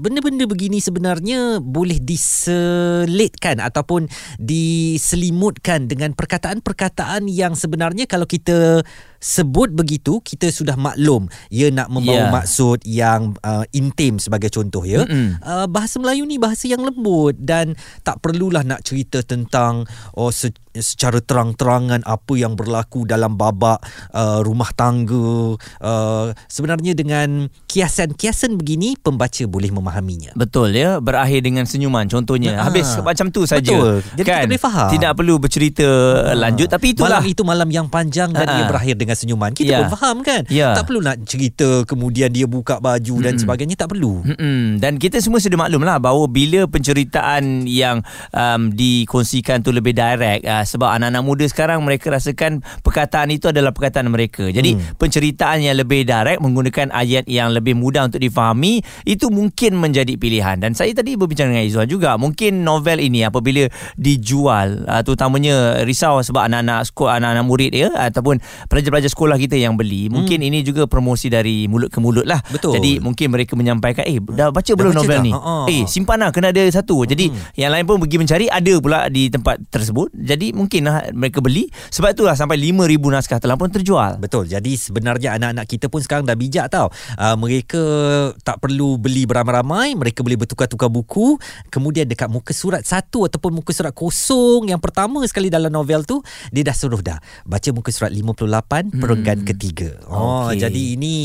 benda-benda 0.00 0.44
begini 0.48 0.80
sebenarnya 0.80 1.60
boleh 1.60 2.00
diselitkan 2.00 3.60
ataupun 3.60 4.08
diselimutkan 4.40 5.86
dengan 5.86 6.16
perkataan-perkataan 6.16 7.28
yang 7.28 7.52
sebenarnya 7.52 8.08
kalau 8.08 8.24
kita 8.24 8.80
sebut 9.20 9.68
begitu 9.70 10.18
kita 10.24 10.48
sudah 10.48 10.74
maklum 10.80 11.28
ia 11.52 11.68
nak 11.68 11.92
membawa 11.92 12.26
yeah. 12.26 12.32
maksud 12.32 12.78
yang 12.88 13.36
uh, 13.44 13.68
intim 13.76 14.16
sebagai 14.16 14.48
contoh 14.48 14.82
ya. 14.88 15.04
Uh, 15.04 15.68
bahasa 15.68 16.00
Melayu 16.00 16.24
ni 16.24 16.40
bahasa 16.40 16.66
yang 16.66 16.80
lembut 16.80 17.36
dan 17.36 17.76
tak 18.00 18.18
perlulah 18.24 18.64
nak 18.64 18.80
cerita 18.80 19.20
tentang 19.20 19.84
oh 20.16 20.32
se- 20.32 20.56
secara 20.70 21.18
terang-terangan 21.18 22.06
apa 22.06 22.32
yang 22.38 22.54
berlaku 22.54 23.02
dalam 23.02 23.34
babak 23.34 23.82
uh, 24.14 24.38
rumah 24.46 24.70
tangga 24.70 25.58
uh, 25.82 26.30
sebenarnya 26.46 26.94
dengan 26.94 27.50
kiasan-kiasan 27.66 28.54
begini 28.54 28.94
pembaca 28.94 29.42
boleh 29.50 29.74
memahaminya 29.74 30.30
betul 30.38 30.70
ya 30.70 31.02
berakhir 31.02 31.42
dengan 31.42 31.66
senyuman 31.66 32.06
contohnya 32.06 32.62
ha. 32.62 32.70
habis 32.70 32.86
macam 33.02 33.34
tu 33.34 33.42
saja 33.50 33.66
betul 33.66 33.98
jadi 34.14 34.22
kan? 34.22 34.34
kita 34.46 34.46
boleh 34.46 34.62
faham 34.62 34.90
tidak 34.94 35.12
perlu 35.18 35.34
bercerita 35.42 35.88
ha. 36.30 36.38
lanjut 36.38 36.68
tapi 36.70 36.94
itulah 36.94 37.18
malam 37.18 37.34
itu 37.34 37.42
malam 37.42 37.68
yang 37.68 37.86
panjang 37.90 38.30
dan 38.30 38.46
ha. 38.46 38.54
ia 38.62 38.64
berakhir 38.70 38.94
dengan 38.94 39.09
senyuman 39.16 39.52
kita 39.54 39.72
ya. 39.72 39.78
pun 39.84 39.92
faham 39.94 40.16
kan 40.20 40.42
ya. 40.50 40.74
tak 40.74 40.90
perlu 40.90 41.00
nak 41.00 41.22
cerita 41.24 41.86
kemudian 41.88 42.28
dia 42.28 42.44
buka 42.44 42.82
baju 42.82 43.14
dan 43.22 43.38
sebagainya 43.40 43.78
tak 43.78 43.96
perlu 43.96 44.26
Mm-mm. 44.26 44.82
dan 44.82 45.00
kita 45.00 45.22
semua 45.22 45.40
sudah 45.40 45.56
maklum 45.56 45.86
lah 45.86 45.96
bahawa 45.96 46.28
bila 46.28 46.68
penceritaan 46.68 47.64
yang 47.64 48.04
um, 48.36 48.68
dikongsikan 48.74 49.64
tu 49.64 49.72
lebih 49.72 49.96
direct 49.96 50.44
uh, 50.44 50.60
sebab 50.66 50.92
anak-anak 51.00 51.22
muda 51.24 51.44
sekarang 51.48 51.80
mereka 51.80 52.12
rasakan 52.12 52.60
perkataan 52.84 53.32
itu 53.32 53.48
adalah 53.48 53.72
perkataan 53.72 54.12
mereka. 54.12 54.50
Jadi 54.50 54.76
hmm. 54.76 55.00
penceritaan 55.00 55.64
yang 55.64 55.80
lebih 55.80 56.04
direct 56.04 56.44
menggunakan 56.44 56.92
ayat 56.92 57.24
yang 57.30 57.54
lebih 57.54 57.72
mudah 57.72 58.04
untuk 58.04 58.20
difahami 58.20 58.84
itu 59.08 59.32
mungkin 59.32 59.80
menjadi 59.80 60.20
pilihan. 60.20 60.60
Dan 60.60 60.76
saya 60.76 60.92
tadi 60.92 61.16
berbincang 61.16 61.54
dengan 61.54 61.64
Izzuan 61.64 61.88
juga, 61.88 62.20
mungkin 62.20 62.60
novel 62.60 63.00
ini 63.00 63.24
apabila 63.24 63.64
dijual 63.96 64.84
uh, 64.84 65.00
terutamanya 65.00 65.86
risau 65.88 66.20
sebab 66.20 66.50
anak-anak 66.52 66.84
sekolah 66.92 67.16
anak-anak 67.16 67.44
murid 67.48 67.72
ya 67.72 67.88
ataupun 68.12 68.42
pelajar-pelajar 68.68 68.99
sekolah 69.06 69.38
kita 69.38 69.54
yang 69.54 69.78
beli, 69.78 70.10
hmm. 70.10 70.18
mungkin 70.18 70.38
ini 70.42 70.66
juga 70.66 70.90
promosi 70.90 71.30
dari 71.30 71.70
mulut 71.70 71.94
ke 71.94 72.02
mulut 72.02 72.26
lah. 72.26 72.42
Betul. 72.50 72.74
Jadi 72.74 72.98
mungkin 72.98 73.30
mereka 73.30 73.54
menyampaikan 73.54 74.02
eh 74.02 74.18
dah 74.18 74.50
baca 74.50 74.66
dah 74.66 74.74
belum 74.74 74.92
baca 74.92 75.00
novel 75.00 75.18
tak? 75.22 75.26
ni? 75.30 75.32
Ha-ha. 75.32 75.56
Eh 75.70 75.82
simpan 75.86 76.18
lah 76.26 76.34
kena 76.34 76.50
ada 76.50 76.62
satu. 76.74 77.06
Jadi 77.06 77.30
hmm. 77.30 77.54
yang 77.54 77.70
lain 77.70 77.86
pun 77.86 78.02
pergi 78.02 78.16
mencari 78.18 78.46
ada 78.50 78.74
pula 78.82 79.06
di 79.06 79.30
tempat 79.30 79.62
tersebut. 79.70 80.10
Jadi 80.10 80.40
Jadi 80.40 80.56
mungkin 80.56 80.88
lah 80.88 81.04
mereka 81.12 81.44
beli 81.44 81.68
sebab 81.92 82.16
itulah 82.16 82.32
sampai 82.32 82.56
5000 82.56 82.96
naskah 82.96 83.36
telah 83.44 83.60
pun 83.60 83.68
terjual. 83.68 84.16
Betul. 84.16 84.48
Jadi 84.48 84.72
sebenarnya 84.72 85.36
anak-anak 85.36 85.68
kita 85.68 85.92
pun 85.92 86.00
sekarang 86.00 86.24
dah 86.24 86.32
bijak 86.32 86.72
tau. 86.72 86.88
Uh, 87.20 87.36
mereka 87.36 87.82
tak 88.40 88.56
perlu 88.56 88.96
beli 88.96 89.28
beramai-ramai, 89.28 89.92
mereka 90.00 90.24
boleh 90.24 90.40
bertukar-tukar 90.40 90.88
buku. 90.88 91.36
Kemudian 91.68 92.08
dekat 92.08 92.32
muka 92.32 92.56
surat 92.56 92.88
satu 92.88 93.28
ataupun 93.28 93.52
muka 93.52 93.76
surat 93.76 93.92
kosong 93.92 94.72
yang 94.72 94.80
pertama 94.80 95.20
sekali 95.28 95.52
dalam 95.52 95.68
novel 95.68 96.08
tu, 96.08 96.24
dia 96.48 96.64
dah 96.64 96.72
suruh 96.72 97.04
dah 97.04 97.20
baca 97.44 97.68
muka 97.76 97.92
surat 97.92 98.08
58 98.08 98.89
hmm. 98.90 99.00
perenggan 99.00 99.40
ketiga. 99.46 99.94
Oh, 100.10 100.50
okay. 100.50 100.66
jadi 100.66 100.82
ini 100.98 101.16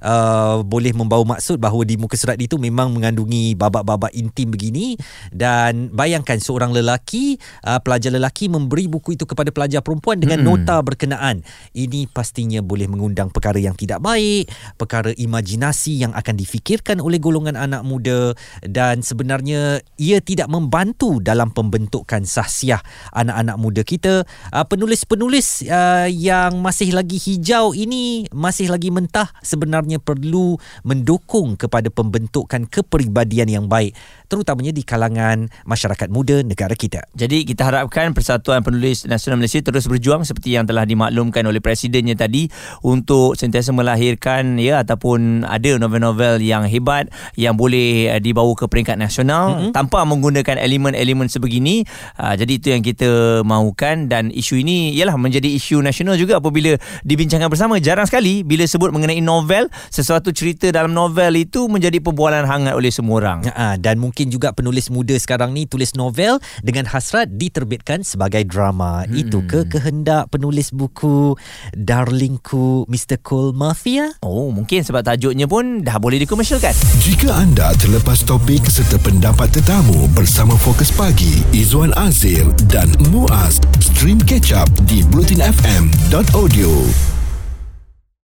uh, 0.00 0.64
boleh 0.64 0.96
membawa 0.96 1.36
maksud 1.36 1.60
bahawa 1.60 1.84
di 1.84 2.00
muka 2.00 2.16
surat 2.16 2.40
itu 2.40 2.56
memang 2.56 2.90
mengandungi 2.96 3.52
babak-babak 3.54 4.10
intim 4.16 4.48
begini 4.48 4.96
dan 5.28 5.92
bayangkan 5.92 6.40
seorang 6.40 6.72
lelaki, 6.72 7.36
uh, 7.68 7.76
pelajar 7.84 8.08
lelaki 8.08 8.48
memberi 8.48 8.88
buku 8.88 9.20
itu 9.20 9.28
kepada 9.28 9.52
pelajar 9.52 9.84
perempuan 9.84 10.16
dengan 10.16 10.40
hmm. 10.40 10.48
nota 10.48 10.80
berkenaan. 10.80 11.44
Ini 11.76 12.08
pastinya 12.08 12.64
boleh 12.64 12.88
mengundang 12.88 13.28
perkara 13.28 13.60
yang 13.60 13.76
tidak 13.76 14.00
baik, 14.00 14.48
perkara 14.80 15.12
imajinasi 15.12 16.00
yang 16.00 16.16
akan 16.16 16.34
difikirkan 16.40 17.04
oleh 17.04 17.20
golongan 17.20 17.60
anak 17.60 17.84
muda 17.84 18.32
dan 18.64 19.04
sebenarnya 19.04 19.84
ia 20.00 20.18
tidak 20.24 20.48
membantu 20.48 21.20
dalam 21.20 21.52
pembentukan 21.52 22.24
sahsiah 22.24 22.80
anak-anak 23.12 23.56
muda 23.60 23.82
kita. 23.84 24.24
Uh, 24.48 24.64
penulis-penulis 24.64 25.66
uh, 25.68 26.08
yang 26.08 26.62
masih 26.64 26.93
lagi 26.94 27.18
hijau 27.18 27.74
ini 27.74 28.30
masih 28.30 28.70
lagi 28.70 28.94
mentah 28.94 29.28
sebenarnya 29.42 29.98
perlu 29.98 30.56
mendukung 30.86 31.58
kepada 31.58 31.90
pembentukan 31.90 32.70
kepribadian 32.70 33.50
yang 33.50 33.66
baik 33.66 33.92
terutamanya 34.34 34.74
di 34.74 34.82
kalangan 34.82 35.46
masyarakat 35.62 36.08
muda 36.10 36.42
negara 36.42 36.74
kita. 36.74 37.06
Jadi 37.14 37.46
kita 37.46 37.70
harapkan 37.70 38.10
Persatuan 38.16 38.66
Penulis 38.66 39.06
Nasional 39.06 39.38
Malaysia 39.38 39.62
terus 39.62 39.86
berjuang 39.86 40.26
seperti 40.26 40.58
yang 40.58 40.66
telah 40.66 40.82
dimaklumkan 40.82 41.46
oleh 41.46 41.62
presidennya 41.62 42.18
tadi 42.18 42.50
untuk 42.82 43.38
sentiasa 43.38 43.70
melahirkan 43.70 44.58
ya 44.58 44.82
ataupun 44.82 45.46
ada 45.46 45.78
novel-novel 45.78 46.42
yang 46.42 46.66
hebat 46.66 47.12
yang 47.38 47.54
boleh 47.54 48.10
uh, 48.10 48.18
dibawa 48.18 48.50
ke 48.58 48.66
peringkat 48.66 48.98
nasional 48.98 49.54
mm-hmm. 49.54 49.72
tanpa 49.76 50.02
menggunakan 50.02 50.58
elemen-elemen 50.58 51.30
sebegini. 51.30 51.86
Uh, 52.18 52.34
jadi 52.34 52.52
itu 52.58 52.66
yang 52.74 52.82
kita 52.82 53.40
mahukan 53.46 54.10
dan 54.10 54.34
isu 54.34 54.60
ini 54.64 54.96
ialah 54.98 55.14
menjadi 55.14 55.46
isu 55.46 55.78
nasional 55.84 56.18
juga 56.18 56.42
apabila 56.42 56.74
dibincangkan 57.06 57.52
bersama. 57.52 57.78
Jarang 57.78 58.08
sekali 58.08 58.42
bila 58.42 58.66
sebut 58.66 58.90
mengenai 58.90 59.20
novel, 59.20 59.70
sesuatu 59.92 60.32
cerita 60.32 60.72
dalam 60.72 60.90
novel 60.90 61.38
itu 61.38 61.68
menjadi 61.70 62.00
perbualan 62.00 62.48
hangat 62.48 62.74
oleh 62.74 62.90
semua 62.90 63.14
orang. 63.20 63.38
Uh, 63.52 63.76
dan 63.78 64.00
mungkin 64.00 64.14
mungkin 64.14 64.30
juga 64.30 64.56
penulis 64.56 64.88
muda 64.88 65.12
sekarang 65.20 65.52
ni 65.52 65.68
tulis 65.68 65.92
novel 65.98 66.40
dengan 66.64 66.88
hasrat 66.88 67.28
diterbitkan 67.36 68.00
sebagai 68.00 68.46
drama. 68.48 69.04
Hmm. 69.04 69.12
Itu 69.12 69.44
ke 69.44 69.68
kehendak 69.68 70.32
penulis 70.32 70.72
buku 70.72 71.36
Darlingku 71.76 72.88
Mr. 72.88 73.20
Cole 73.20 73.52
Mafia? 73.52 74.16
Oh, 74.24 74.48
mungkin 74.48 74.80
sebab 74.80 75.04
tajuknya 75.04 75.44
pun 75.44 75.84
dah 75.84 76.00
boleh 76.00 76.22
dikomersialkan. 76.24 76.72
Jika 77.04 77.36
anda 77.36 77.76
terlepas 77.76 78.24
topik 78.24 78.64
serta 78.64 78.96
pendapat 79.02 79.52
tetamu 79.52 80.08
bersama 80.16 80.56
Fokus 80.56 80.88
Pagi, 80.94 81.44
Izwan 81.52 81.92
Azir 82.00 82.48
dan 82.72 82.88
Muaz, 83.12 83.60
stream 83.84 84.16
catch 84.24 84.56
up 84.56 84.70
di 84.88 85.04
blutinfm.audio. 85.12 86.73
Show. 86.74 87.23